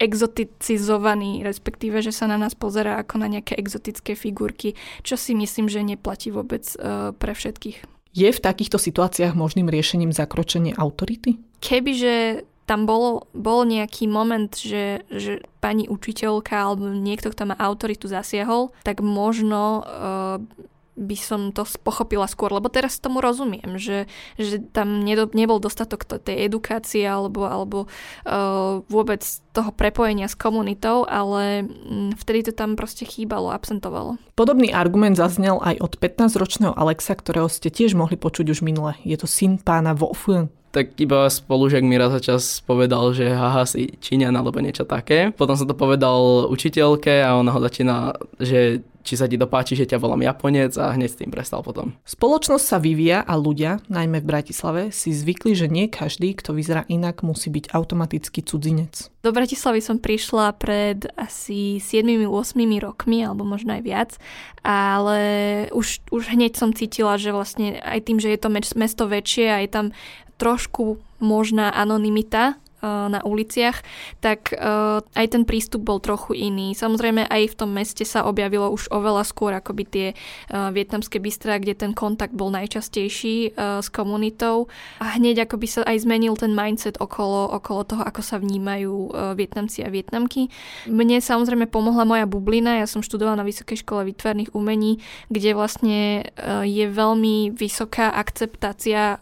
exoticizovaný, 0.00 1.44
respektíve, 1.44 2.00
že 2.00 2.15
sa 2.16 2.24
na 2.24 2.40
nás 2.40 2.56
pozera 2.56 2.96
ako 2.96 3.20
na 3.20 3.28
nejaké 3.28 3.52
exotické 3.60 4.16
figurky, 4.16 4.72
čo 5.04 5.20
si 5.20 5.36
myslím, 5.36 5.68
že 5.68 5.84
neplatí 5.84 6.32
vôbec 6.32 6.64
uh, 6.80 7.12
pre 7.12 7.36
všetkých. 7.36 7.84
Je 8.16 8.32
v 8.32 8.40
takýchto 8.40 8.80
situáciách 8.80 9.36
možným 9.36 9.68
riešením 9.68 10.16
zakročenie 10.16 10.72
autority? 10.72 11.36
Kebyže 11.60 12.48
tam 12.66 12.88
bol, 12.88 13.28
bol 13.30 13.62
nejaký 13.62 14.10
moment, 14.10 14.50
že, 14.56 15.06
že 15.12 15.44
pani 15.62 15.86
učiteľka 15.86 16.56
alebo 16.56 16.90
niekto, 16.90 17.30
kto 17.30 17.52
má 17.52 17.54
autoritu 17.60 18.10
zasiahol, 18.10 18.74
tak 18.82 19.04
možno 19.04 19.84
uh, 19.84 20.40
by 20.96 21.16
som 21.16 21.52
to 21.52 21.68
pochopila 21.84 22.24
skôr, 22.24 22.50
lebo 22.50 22.72
teraz 22.72 22.96
tomu 22.96 23.20
rozumiem, 23.20 23.76
že, 23.76 24.08
že 24.40 24.58
tam 24.72 25.04
nedo, 25.04 25.28
nebol 25.36 25.60
dostatok 25.60 26.08
tej 26.08 26.48
edukácie 26.48 27.04
alebo, 27.04 27.44
alebo 27.44 27.78
uh, 28.24 28.80
vôbec 28.88 29.20
toho 29.52 29.70
prepojenia 29.76 30.26
s 30.26 30.36
komunitou, 30.36 31.04
ale 31.04 31.68
um, 31.68 32.12
vtedy 32.16 32.48
to 32.48 32.52
tam 32.56 32.74
proste 32.74 33.04
chýbalo, 33.04 33.52
absentovalo. 33.52 34.16
Podobný 34.36 34.72
argument 34.72 35.16
zaznel 35.16 35.60
aj 35.60 35.80
od 35.80 35.92
15-ročného 36.00 36.72
Alexa, 36.76 37.16
ktorého 37.16 37.48
ste 37.52 37.68
tiež 37.68 37.92
mohli 37.96 38.16
počuť 38.16 38.52
už 38.52 38.64
minule. 38.64 38.96
Je 39.04 39.16
to 39.20 39.28
syn 39.28 39.60
pána 39.60 39.92
Fu. 39.96 40.48
tak 40.76 40.92
iba 41.00 41.24
spolužiak 41.32 41.80
mi 41.80 41.96
raz 41.96 42.12
za 42.12 42.20
čas 42.20 42.60
povedal, 42.60 43.16
že 43.16 43.32
haha 43.32 43.64
si 43.64 43.96
Číňan 43.96 44.36
alebo 44.36 44.60
niečo 44.60 44.84
také. 44.84 45.32
Potom 45.32 45.56
som 45.56 45.64
to 45.64 45.72
povedal 45.72 46.48
učiteľke 46.52 47.24
a 47.24 47.40
ona 47.40 47.48
ho 47.56 47.60
začína, 47.64 48.12
že 48.36 48.84
či 49.06 49.14
sa 49.14 49.30
ti 49.30 49.38
to 49.38 49.46
páči, 49.46 49.78
že 49.78 49.86
ťa 49.86 50.02
volám 50.02 50.26
Japonec 50.26 50.74
a 50.74 50.90
hneď 50.90 51.10
s 51.14 51.18
tým 51.22 51.30
prestal 51.30 51.62
potom. 51.62 51.94
Spoločnosť 52.02 52.64
sa 52.66 52.82
vyvíja 52.82 53.22
a 53.22 53.38
ľudia, 53.38 53.78
najmä 53.86 54.18
v 54.18 54.26
Bratislave, 54.26 54.82
si 54.90 55.14
zvykli, 55.14 55.54
že 55.54 55.70
nie 55.70 55.86
každý, 55.86 56.34
kto 56.34 56.58
vyzerá 56.58 56.82
inak, 56.90 57.22
musí 57.22 57.54
byť 57.54 57.70
automaticky 57.70 58.42
cudzinec. 58.42 59.14
Do 59.22 59.30
Bratislavy 59.30 59.78
som 59.78 60.02
prišla 60.02 60.58
pred 60.58 61.06
asi 61.14 61.78
7-8 61.78 62.26
rokmi, 62.82 63.22
alebo 63.22 63.46
možno 63.46 63.78
aj 63.78 63.82
viac, 63.86 64.10
ale 64.66 65.20
už, 65.70 66.02
už 66.10 66.22
hneď 66.34 66.58
som 66.58 66.74
cítila, 66.74 67.14
že 67.14 67.30
vlastne 67.30 67.78
aj 67.78 68.10
tým, 68.10 68.18
že 68.18 68.34
je 68.34 68.40
to 68.42 68.50
mesto 68.74 69.06
väčšie 69.06 69.46
a 69.46 69.62
je 69.62 69.70
tam 69.70 69.86
trošku 70.36 70.98
možná 71.22 71.72
anonymita, 71.72 72.58
Eh, 72.58 72.65
na 72.86 73.20
uliciach, 73.22 73.82
tak 74.22 74.54
eh, 74.54 75.00
aj 75.02 75.26
ten 75.26 75.42
prístup 75.42 75.82
bol 75.82 75.98
trochu 75.98 76.38
iný. 76.38 76.72
Samozrejme 76.72 77.26
aj 77.26 77.42
v 77.52 77.58
tom 77.58 77.70
meste 77.74 78.06
sa 78.06 78.24
objavilo 78.24 78.70
už 78.70 78.88
oveľa 78.94 79.26
skôr 79.26 79.52
akoby 79.52 79.84
tie 79.84 80.06
eh, 80.12 80.70
vietnamské 80.70 81.18
bystra, 81.18 81.58
kde 81.58 81.74
ten 81.74 81.92
kontakt 81.92 82.32
bol 82.32 82.52
najčastejší 82.52 83.56
s 83.56 83.88
komunitou 83.90 84.68
a 85.00 85.16
hneď 85.16 85.48
akoby 85.48 85.66
sa 85.66 85.80
aj 85.86 86.04
zmenil 86.04 86.36
ten 86.36 86.52
mindset 86.52 87.00
okolo, 87.00 87.48
okolo 87.56 87.82
toho, 87.88 88.02
ako 88.04 88.20
sa 88.22 88.36
vnímajú 88.36 89.12
Vietnamci 89.34 89.82
a 89.82 89.88
Vietnamky. 89.88 90.52
Mne 90.86 91.18
samozrejme 91.18 91.70
pomohla 91.70 92.04
moja 92.04 92.26
bublina, 92.28 92.82
ja 92.82 92.86
som 92.88 93.00
študovala 93.00 93.40
na 93.40 93.48
Vysokej 93.48 93.82
škole 93.82 94.08
výtvarných 94.12 94.52
umení, 94.52 95.00
kde 95.32 95.56
vlastne 95.56 96.28
je 96.64 96.86
veľmi 96.86 97.56
vysoká 97.56 98.12
akceptácia 98.12 99.18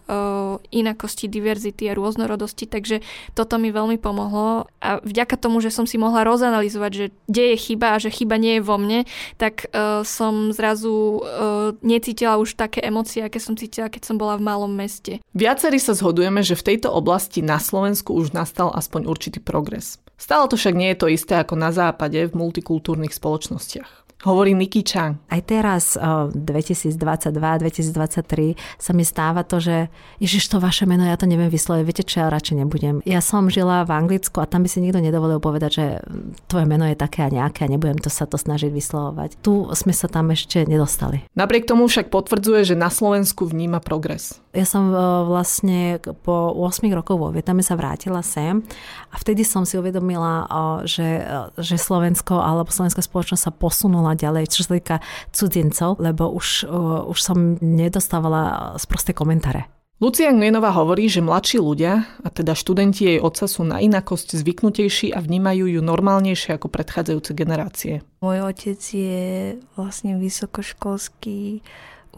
inakosti, 0.71 1.27
diverzity 1.31 1.91
a 1.91 1.97
rôznorodosti, 1.97 2.67
takže 2.67 3.01
to 3.39 3.43
toto 3.55 3.63
mi 3.63 3.71
veľmi 3.71 4.03
pomohlo 4.03 4.67
a 4.83 4.99
vďaka 4.99 5.39
tomu, 5.39 5.63
že 5.63 5.71
som 5.71 5.87
si 5.87 5.95
mohla 5.95 6.27
rozanalizovať, 6.27 6.91
že 6.91 7.07
kde 7.31 7.55
je 7.55 7.57
chyba 7.71 7.95
a 7.95 8.03
že 8.03 8.11
chyba 8.11 8.35
nie 8.35 8.59
je 8.59 8.67
vo 8.67 8.83
mne, 8.83 9.07
tak 9.39 9.71
uh, 9.71 10.03
som 10.03 10.51
zrazu 10.51 11.23
uh, 11.23 11.71
necítila 11.79 12.35
už 12.43 12.59
také 12.59 12.83
emócie, 12.83 13.23
aké 13.23 13.39
som 13.39 13.55
cítila, 13.55 13.87
keď 13.87 14.11
som 14.11 14.19
bola 14.19 14.35
v 14.35 14.43
malom 14.43 14.75
meste. 14.75 15.23
Viacerí 15.39 15.79
sa 15.79 15.95
zhodujeme, 15.95 16.43
že 16.43 16.59
v 16.59 16.75
tejto 16.75 16.91
oblasti 16.91 17.47
na 17.47 17.63
Slovensku 17.63 18.11
už 18.11 18.35
nastal 18.35 18.75
aspoň 18.75 19.07
určitý 19.07 19.39
progres. 19.39 20.03
Stále 20.19 20.51
to 20.51 20.59
však 20.59 20.75
nie 20.75 20.91
je 20.91 20.99
to 20.99 21.07
isté 21.15 21.39
ako 21.39 21.55
na 21.55 21.71
západe 21.71 22.19
v 22.27 22.35
multikultúrnych 22.35 23.15
spoločnostiach. 23.15 24.04
Hovorí 24.25 24.57
Niky 24.57 24.81
Chang. 24.89 25.21
Aj 25.29 25.45
teraz, 25.45 26.01
2022-2023, 26.01 28.57
sa 28.81 28.97
mi 28.97 29.05
stáva 29.05 29.45
to, 29.45 29.61
že 29.61 29.93
ježiš, 30.17 30.49
to 30.49 30.65
vaše 30.65 30.89
meno, 30.89 31.05
ja 31.05 31.21
to 31.21 31.29
neviem 31.29 31.53
vysloviť, 31.53 31.85
viete 31.85 32.09
čo, 32.09 32.25
ja 32.25 32.33
radšej 32.33 32.65
nebudem. 32.65 33.05
Ja 33.05 33.21
som 33.21 33.53
žila 33.53 33.85
v 33.85 33.93
Anglicku 33.93 34.41
a 34.41 34.49
tam 34.49 34.65
by 34.65 34.73
si 34.73 34.81
nikto 34.81 35.05
nedovolil 35.05 35.45
povedať, 35.45 35.71
že 35.77 36.01
tvoje 36.49 36.65
meno 36.65 36.89
je 36.89 36.97
také 36.97 37.21
a 37.21 37.29
nejaké 37.29 37.69
a 37.69 37.71
nebudem 37.71 38.01
to 38.01 38.09
sa 38.09 38.25
to 38.25 38.41
snažiť 38.41 38.73
vyslovovať. 38.73 39.45
Tu 39.45 39.69
sme 39.77 39.93
sa 39.93 40.09
tam 40.09 40.33
ešte 40.33 40.65
nedostali. 40.65 41.29
Napriek 41.37 41.69
tomu 41.69 41.85
však 41.85 42.09
potvrdzuje, 42.09 42.73
že 42.73 42.81
na 42.81 42.89
Slovensku 42.89 43.45
vníma 43.45 43.85
progres. 43.85 44.41
Ja 44.55 44.63
som 44.63 44.95
vlastne 45.27 45.99
po 46.23 46.55
8 46.55 46.87
rokov 46.95 47.19
vo 47.19 47.35
Vietname 47.35 47.67
sa 47.67 47.75
vrátila 47.75 48.23
sem 48.23 48.63
a 49.11 49.19
vtedy 49.19 49.43
som 49.43 49.67
si 49.67 49.75
uvedomila, 49.75 50.47
že, 50.87 51.27
že 51.59 51.75
Slovensko 51.75 52.39
alebo 52.39 52.71
slovenská 52.71 53.03
spoločnosť 53.03 53.43
sa 53.43 53.53
posunula 53.53 54.15
ďalej, 54.15 54.55
čo 54.55 54.63
sa 54.63 54.79
týka 54.79 55.03
cudzincov, 55.35 55.99
lebo 55.99 56.31
už, 56.31 56.71
už 57.11 57.19
som 57.19 57.59
nedostávala 57.59 58.75
sprosté 58.79 59.11
komentáre. 59.11 59.67
Lucia 60.03 60.31
Ngvenová 60.35 60.75
hovorí, 60.75 61.07
že 61.07 61.23
mladší 61.23 61.63
ľudia, 61.63 62.03
a 62.23 62.29
teda 62.29 62.59
študenti 62.59 63.15
jej 63.15 63.19
otca 63.23 63.47
sú 63.47 63.63
na 63.63 63.79
inakosť 63.79 64.39
zvyknutejší 64.43 65.15
a 65.15 65.23
vnímajú 65.23 65.71
ju 65.71 65.81
normálnejšie 65.81 66.59
ako 66.59 66.67
predchádzajúce 66.67 67.31
generácie. 67.31 68.03
Môj 68.19 68.43
otec 68.43 68.79
je 68.79 69.55
vlastne 69.79 70.19
vysokoškolský 70.19 71.63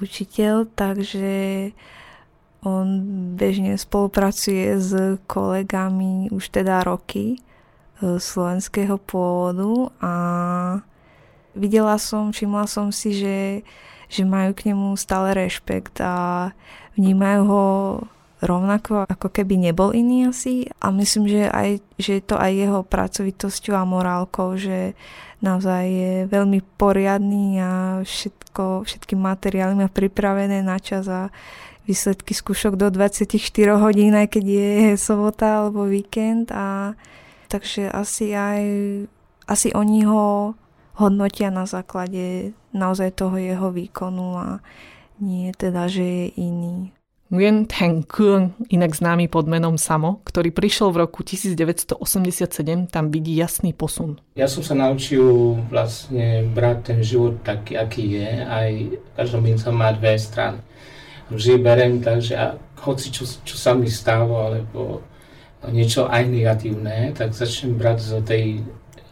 učiteľ, 0.01 0.73
takže 0.73 1.29
on 2.67 2.87
bežne 3.39 3.79
spolupracuje 3.79 4.75
s 4.75 4.91
kolegami 5.31 6.27
už 6.35 6.51
teda 6.51 6.83
roky 6.83 7.39
e, 8.03 8.19
slovenského 8.19 8.99
pôvodu 8.99 9.95
a 10.03 10.15
videla 11.55 11.95
som, 12.03 12.35
všimla 12.35 12.67
som 12.67 12.91
si, 12.91 13.15
že, 13.15 13.63
že 14.11 14.27
majú 14.27 14.51
k 14.51 14.75
nemu 14.75 14.99
stále 14.99 15.31
rešpekt 15.31 16.03
a 16.03 16.51
vnímajú 16.99 17.43
ho 17.47 17.67
rovnako, 18.43 19.07
ako 19.09 19.29
keby 19.31 19.71
nebol 19.71 19.95
iný 19.95 20.29
asi. 20.29 20.69
A 20.83 20.93
myslím, 20.93 21.31
že, 21.31 21.49
aj, 21.49 21.81
že 21.97 22.21
je 22.21 22.23
to 22.27 22.37
aj 22.37 22.53
jeho 22.53 22.81
pracovitosťou 22.85 23.75
a 23.79 23.89
morálkou, 23.89 24.59
že 24.61 24.93
naozaj 25.41 25.85
je 25.87 26.15
veľmi 26.29 26.61
poriadný 26.77 27.61
a 27.61 27.73
všetko, 28.05 28.85
všetky 28.85 29.15
materiály 29.17 29.75
má 29.77 29.89
pripravené 29.89 30.61
na 30.61 30.77
čas 30.81 31.09
a 31.09 31.33
výsledky 31.87 32.35
skúšok 32.35 32.75
do 32.75 32.91
24 32.91 33.31
hodín, 33.79 34.13
aj 34.19 34.35
keď 34.35 34.45
je 34.45 34.71
sobota 34.99 35.65
alebo 35.65 35.87
víkend. 35.87 36.51
A 36.51 36.99
takže 37.49 37.89
asi 37.89 38.35
aj 38.35 38.63
asi 39.47 39.71
oni 39.73 40.03
ho 40.05 40.53
hodnotia 40.99 41.55
na 41.55 41.65
základe 41.65 42.53
naozaj 42.75 43.15
toho 43.15 43.39
jeho 43.39 43.71
výkonu 43.71 44.37
a 44.37 44.47
nie 45.23 45.55
teda, 45.55 45.89
že 45.89 46.03
je 46.03 46.27
iný. 46.37 46.91
Nguyen 47.27 47.67
Thanh 47.67 48.07
Kuong, 48.07 48.55
inak 48.71 48.95
známy 48.95 49.27
pod 49.27 49.51
menom 49.51 49.75
Samo, 49.75 50.23
ktorý 50.23 50.55
prišiel 50.55 50.95
v 50.95 51.03
roku 51.03 51.27
1987, 51.27 52.87
tam 52.87 53.11
vidí 53.11 53.35
jasný 53.35 53.75
posun. 53.75 54.23
Ja 54.39 54.47
som 54.47 54.63
sa 54.63 54.79
naučil 54.79 55.59
vlastne 55.67 56.47
brať 56.55 56.95
ten 56.95 56.99
život 57.03 57.43
taký, 57.43 57.75
aký 57.83 58.23
je, 58.23 58.31
aj 58.47 58.71
každá 59.19 59.43
minca 59.43 59.75
má 59.75 59.91
dve 59.91 60.15
strany. 60.23 60.63
Vždy 61.33 61.59
berem 61.59 61.99
tak, 61.99 62.23
že 62.23 62.39
hoci 62.83 63.11
čo, 63.11 63.27
čo 63.27 63.57
sa 63.59 63.75
mi 63.75 63.91
stalo, 63.91 64.47
alebo 64.47 65.03
niečo 65.67 66.07
aj 66.07 66.31
negatívne, 66.31 67.11
tak 67.17 67.35
začnem 67.35 67.75
brať 67.75 67.99
z 67.99 68.13
tej 68.23 68.45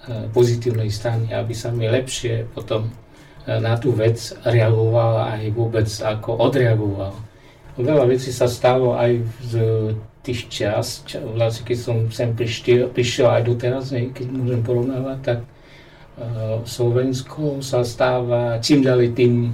Eh, 0.05 0.29
pozitívnej 0.37 0.93
strany, 0.93 1.33
aby 1.33 1.57
sa 1.57 1.73
mi 1.73 1.89
lepšie 1.89 2.53
potom 2.53 2.93
eh, 2.93 3.57
na 3.57 3.73
tú 3.81 3.97
vec 3.97 4.21
reagoval 4.45 5.33
aj 5.33 5.49
vôbec 5.57 5.89
ako 5.89 6.45
odreagoval. 6.45 7.17
Veľa 7.81 8.13
vecí 8.13 8.29
sa 8.29 8.45
stalo 8.45 9.01
aj 9.01 9.25
z 9.49 9.55
tých 10.21 10.53
čas, 10.53 11.09
vlastne 11.09 11.65
keď 11.65 11.79
som 11.81 11.97
sem 12.13 12.37
prišiel, 12.37 12.93
prišiel 12.93 13.33
aj 13.33 13.43
doteraz, 13.49 13.97
keď 13.97 14.27
môžem 14.29 14.61
porovnávať, 14.61 15.19
tak 15.21 15.39
uh, 15.43 16.63
Slovensko 16.65 17.61
sa 17.61 17.83
stáva 17.83 18.57
čím 18.63 18.87
ďalej 18.87 19.09
tým 19.19 19.53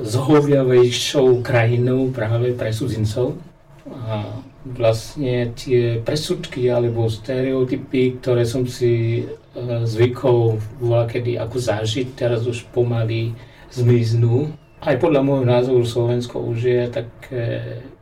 zhoviavejšou 0.00 1.44
krajinou 1.44 2.08
práve 2.14 2.56
pre 2.56 2.72
cudzincov. 2.72 3.36
A 3.84 4.40
vlastne 4.64 5.52
tie 5.52 6.00
presudky 6.00 6.72
alebo 6.72 7.12
stereotypy, 7.12 8.16
ktoré 8.16 8.48
som 8.48 8.64
si 8.64 9.24
E, 9.54 9.86
zvykov 9.86 10.58
bola 10.82 11.06
ako 11.06 11.56
zažiť, 11.62 12.18
teraz 12.18 12.42
už 12.42 12.66
pomaly 12.74 13.38
zmiznú. 13.70 14.50
Aj 14.82 14.98
podľa 14.98 15.22
môjho 15.22 15.46
názoru 15.46 15.86
Slovensko 15.86 16.42
už 16.42 16.58
je 16.58 16.82
také 16.90 17.44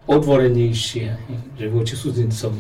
otvorenejšie, 0.08 1.06
že 1.60 1.66
voči 1.68 1.94
cudzincom. 1.94 2.56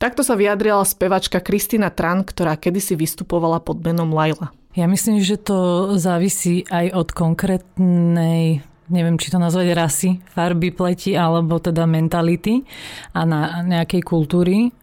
Takto 0.00 0.24
sa 0.24 0.32
vyjadrila 0.32 0.80
spevačka 0.88 1.44
Kristina 1.44 1.92
Tran, 1.92 2.24
ktorá 2.24 2.56
kedysi 2.56 2.96
vystupovala 2.96 3.60
pod 3.60 3.84
menom 3.84 4.08
Laila. 4.08 4.56
Ja 4.78 4.86
myslím, 4.86 5.18
že 5.18 5.34
to 5.34 5.92
závisí 5.98 6.62
aj 6.70 6.94
od 6.94 7.08
konkrétnej 7.10 8.62
neviem, 8.90 9.16
či 9.16 9.30
to 9.30 9.38
nazvať 9.38 9.72
rasy, 9.72 10.10
farby 10.34 10.74
pleti 10.74 11.14
alebo 11.14 11.62
teda 11.62 11.86
mentality 11.86 12.66
a 13.14 13.22
na 13.22 13.62
nejakej 13.62 14.02
kultúry. 14.02 14.74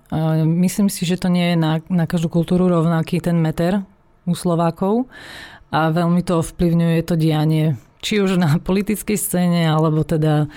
Myslím 0.48 0.88
si, 0.88 1.04
že 1.04 1.20
to 1.20 1.28
nie 1.28 1.54
je 1.54 1.58
na, 1.60 1.84
na 1.92 2.08
každú 2.08 2.32
kultúru 2.32 2.72
rovnaký 2.72 3.20
ten 3.20 3.36
meter 3.36 3.84
u 4.24 4.32
Slovákov 4.32 5.12
a 5.68 5.92
veľmi 5.92 6.24
to 6.24 6.40
ovplyvňuje 6.40 7.00
to 7.04 7.20
dianie 7.20 7.76
či 8.02 8.22
už 8.22 8.38
na 8.38 8.58
politickej 8.62 9.18
scéne, 9.18 9.62
alebo 9.68 10.06
teda 10.06 10.48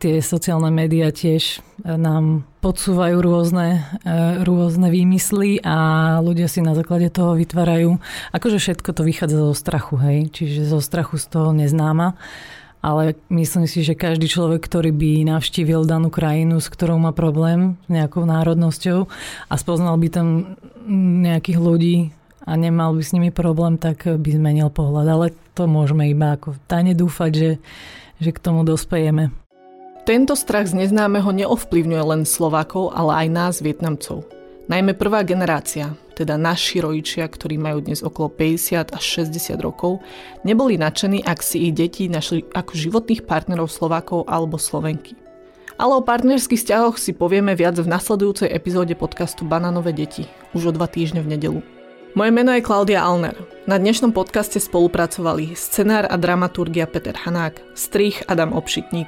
tie 0.00 0.24
sociálne 0.24 0.72
médiá 0.72 1.12
tiež 1.12 1.60
nám 1.84 2.48
podsúvajú 2.64 3.20
rôzne, 3.20 3.84
e, 4.04 4.44
rôzne 4.44 4.88
výmysly 4.88 5.60
a 5.60 5.76
ľudia 6.24 6.48
si 6.48 6.64
na 6.64 6.72
základe 6.72 7.12
toho 7.12 7.36
vytvárajú, 7.36 8.00
akože 8.32 8.56
všetko 8.60 8.90
to 8.96 9.02
vychádza 9.04 9.38
zo 9.52 9.54
strachu, 9.56 9.96
hej, 10.00 10.18
čiže 10.32 10.68
zo 10.68 10.80
strachu 10.80 11.20
z 11.20 11.26
toho 11.28 11.52
neznáma 11.52 12.16
ale 12.80 13.12
myslím 13.28 13.68
si, 13.68 13.84
že 13.84 13.92
každý 13.92 14.24
človek, 14.24 14.64
ktorý 14.64 14.90
by 14.92 15.28
navštívil 15.36 15.84
danú 15.84 16.08
krajinu, 16.08 16.64
s 16.64 16.72
ktorou 16.72 16.96
má 16.96 17.12
problém, 17.12 17.76
s 17.84 17.88
nejakou 17.92 18.24
národnosťou 18.24 19.04
a 19.52 19.54
spoznal 19.60 20.00
by 20.00 20.08
tam 20.08 20.56
nejakých 21.20 21.58
ľudí 21.60 21.96
a 22.48 22.56
nemal 22.56 22.96
by 22.96 23.02
s 23.04 23.12
nimi 23.12 23.28
problém, 23.28 23.76
tak 23.76 24.08
by 24.08 24.30
zmenil 24.32 24.72
pohľad. 24.72 25.06
Ale 25.12 25.26
to 25.60 25.68
môžeme 25.68 26.08
iba 26.08 26.40
ako 26.40 26.56
tajne 26.64 26.96
dúfať, 26.96 27.30
že, 27.36 27.50
že 28.16 28.30
k 28.32 28.40
tomu 28.40 28.64
dospejeme. 28.64 29.28
Tento 30.08 30.32
strach 30.32 30.72
z 30.72 30.80
neznámeho 30.80 31.28
neovplyvňuje 31.28 32.00
len 32.16 32.22
Slovákov, 32.24 32.96
ale 32.96 33.12
aj 33.20 33.26
nás, 33.28 33.54
Vietnamcov. 33.60 34.24
Najmä 34.72 34.96
prvá 34.96 35.20
generácia, 35.20 35.92
teda 36.16 36.40
naši 36.40 36.80
rodičia, 36.80 37.28
ktorí 37.28 37.60
majú 37.60 37.84
dnes 37.84 38.00
okolo 38.00 38.32
50 38.32 38.96
až 38.96 39.04
60 39.28 39.60
rokov, 39.60 40.00
neboli 40.40 40.80
nadšení, 40.80 41.20
ak 41.28 41.44
si 41.44 41.68
ich 41.68 41.76
deti 41.76 42.08
našli 42.08 42.48
ako 42.56 42.72
životných 42.72 43.28
partnerov 43.28 43.68
Slovákov 43.68 44.24
alebo 44.32 44.56
Slovenky. 44.56 45.12
Ale 45.76 45.92
o 45.92 46.04
partnerských 46.04 46.56
vzťahoch 46.56 46.96
si 46.96 47.12
povieme 47.12 47.52
viac 47.52 47.76
v 47.76 47.88
nasledujúcej 47.88 48.48
epizóde 48.48 48.96
podcastu 48.96 49.44
Bananové 49.44 49.92
deti, 49.92 50.24
už 50.56 50.72
o 50.72 50.72
dva 50.72 50.88
týždne 50.88 51.20
v 51.20 51.36
nedelu. 51.36 51.60
Moje 52.14 52.30
meno 52.34 52.50
je 52.50 52.66
Klaudia 52.66 53.06
Alner. 53.06 53.38
Na 53.70 53.78
dnešnom 53.78 54.10
podcaste 54.10 54.58
spolupracovali 54.58 55.54
scenár 55.54 56.10
a 56.10 56.18
dramaturgia 56.18 56.90
Peter 56.90 57.14
Hanák, 57.14 57.62
strich 57.78 58.26
Adam 58.26 58.50
Obšitník, 58.50 59.06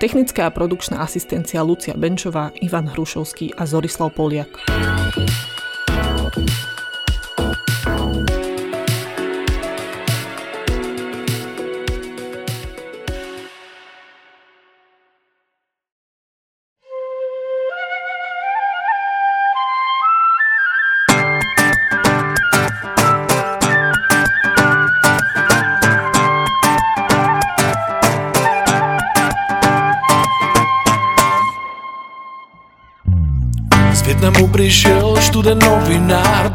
technická 0.00 0.48
a 0.48 0.54
produkčná 0.54 1.04
asistencia 1.04 1.60
Lucia 1.60 1.92
Benčová, 1.92 2.48
Ivan 2.64 2.88
Hrušovský 2.88 3.52
a 3.52 3.68
Zorislav 3.68 4.16
Poliak. 4.16 4.64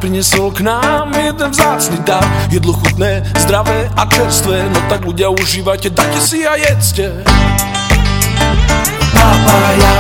Prinesol 0.04 0.52
k 0.52 0.68
nám 0.68 1.16
jeden 1.16 1.56
vzácny 1.56 1.96
dar 2.04 2.28
Jedlo 2.52 2.76
chutné, 2.76 3.24
zdravé 3.40 3.88
a 3.96 4.04
čerstvé 4.04 4.68
No 4.76 4.84
tak 4.92 5.08
ľudia 5.08 5.32
užívajte, 5.32 5.96
dajte 5.96 6.20
si 6.20 6.44
a 6.44 6.60
jedzte 6.60 7.24
Papája, 9.16 9.94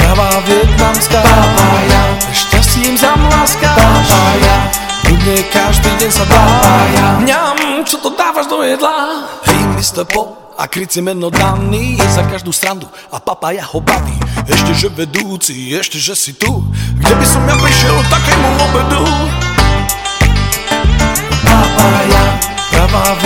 pravá 0.00 0.40
vietnamská 0.48 1.20
Papája, 1.20 2.02
šťastím 2.32 2.96
zamláská 2.96 3.76
Papája, 3.76 4.56
ľudne 5.04 5.36
každý 5.52 5.92
deň 5.92 6.08
sa 6.08 6.24
dá 6.24 6.40
Mňam, 7.20 7.84
čo 7.84 8.00
to 8.00 8.16
dávaš 8.16 8.48
do 8.48 8.64
jedla? 8.64 9.28
Hej, 9.44 9.60
Mr. 9.76 10.08
Pop, 10.08 10.40
a 10.60 10.68
kryci 10.68 11.00
meno 11.00 11.32
daný 11.32 11.96
za 12.12 12.20
každú 12.28 12.52
strandu 12.52 12.84
a 13.08 13.16
papaja 13.16 13.64
ho 13.72 13.80
baví. 13.80 14.12
Ešte 14.44 14.76
že 14.76 14.88
vedúci, 14.92 15.72
ešte 15.72 15.96
že 15.96 16.12
si 16.12 16.36
tu, 16.36 16.64
kde 17.00 17.14
by 17.16 17.24
som 17.24 17.40
ja 17.48 17.56
prišiel 17.56 17.69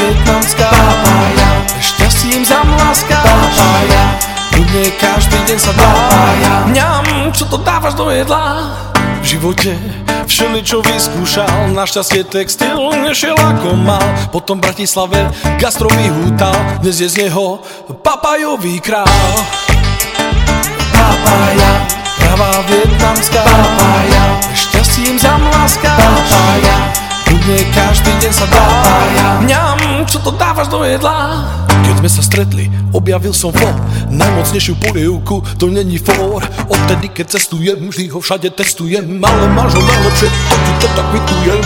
vietnamská 0.05 0.69
papaja, 0.69 1.49
šťastím 1.81 2.45
zamláská 2.45 3.25
papaja, 3.25 4.05
ľudne 4.53 4.85
každý 5.01 5.39
deň 5.49 5.59
sa 5.59 5.73
dá. 5.73 5.89
Mňam, 6.69 7.33
čo 7.33 7.49
to 7.49 7.57
dávaš 7.57 7.97
do 7.97 8.13
jedla? 8.13 8.69
V 9.25 9.41
živote 9.41 9.73
čo 10.65 10.81
vyskúšal, 10.81 11.77
našťastie 11.77 12.25
textil 12.25 12.81
nešiel 13.05 13.37
ako 13.37 13.77
mal. 13.77 14.03
Potom 14.33 14.59
v 14.59 14.67
Bratislave 14.67 15.29
gastro 15.61 15.87
vyhútal, 15.93 16.57
dnes 16.81 17.05
je 17.05 17.09
z 17.09 17.29
neho 17.29 17.61
papajový 18.01 18.81
král. 18.81 19.07
Papaja, 20.91 21.73
pravá 22.17 22.65
vietnamská. 22.67 23.45
Papaja, 23.45 24.25
šťastím 24.57 25.21
zamláská 25.21 25.93
papaja, 25.93 27.04
kľudne 27.25 27.59
každý 27.73 28.13
deň 28.21 28.33
sa 28.33 28.47
dá. 28.49 28.65
Mňam, 29.43 29.79
čo 30.09 30.19
to 30.21 30.31
dávaš 30.35 30.69
do 30.69 30.85
jedla? 30.85 31.45
Keď 31.85 31.95
sme 32.01 32.11
sa 32.11 32.23
stretli, 32.25 32.65
objavil 32.97 33.35
som 33.37 33.53
flop 33.53 33.77
Najmocnejšiu 34.09 34.79
polievku, 34.81 35.43
to 35.59 35.69
není 35.69 36.01
for. 36.01 36.41
Odtedy, 36.71 37.11
keď 37.13 37.37
cestujem, 37.37 37.91
vždy 37.91 38.09
ho 38.09 38.19
všade 38.21 38.49
testujem. 38.55 39.21
Ale 39.21 39.45
máš 39.53 39.77
ho 39.77 39.83
najlepšie, 39.83 40.29
to 40.31 40.57
ti 40.57 40.73
to 40.81 40.89
tak 40.95 41.07
vytujem 41.13 41.61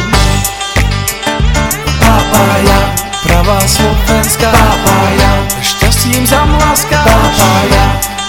Papaja, 1.98 2.78
pravá 3.22 3.58
slovenská. 3.68 4.48
Papaja, 4.48 5.30
šťastím 5.60 6.24
zamláská 6.24 7.04
Papaja, 7.04 7.84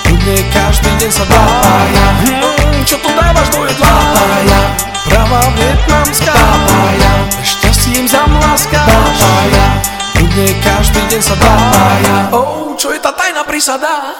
ľudne 0.09 0.37
každý 0.51 0.91
deň 0.99 1.11
sa 1.13 1.23
dá. 1.25 1.41
Hmm, 2.27 2.83
Čo 2.83 2.99
to 2.99 3.09
dávaš 3.13 3.47
do 3.53 3.63
jedla? 3.65 3.87
Papaja, 3.87 4.61
pravá 5.09 5.41
vietnamská. 5.57 6.31
Papaja, 6.31 7.13
šťastím 7.41 8.05
zamláská 8.05 8.85
Papaja, 8.85 9.67
Ľudne 10.15 10.47
každý 10.61 11.01
deň 11.09 11.21
sa 11.21 11.35
dá. 11.35 11.53
Oh, 12.31 12.77
čo 12.77 12.93
je 12.93 12.99
tá 13.01 13.11
tajná 13.11 13.43
prísada? 13.43 14.13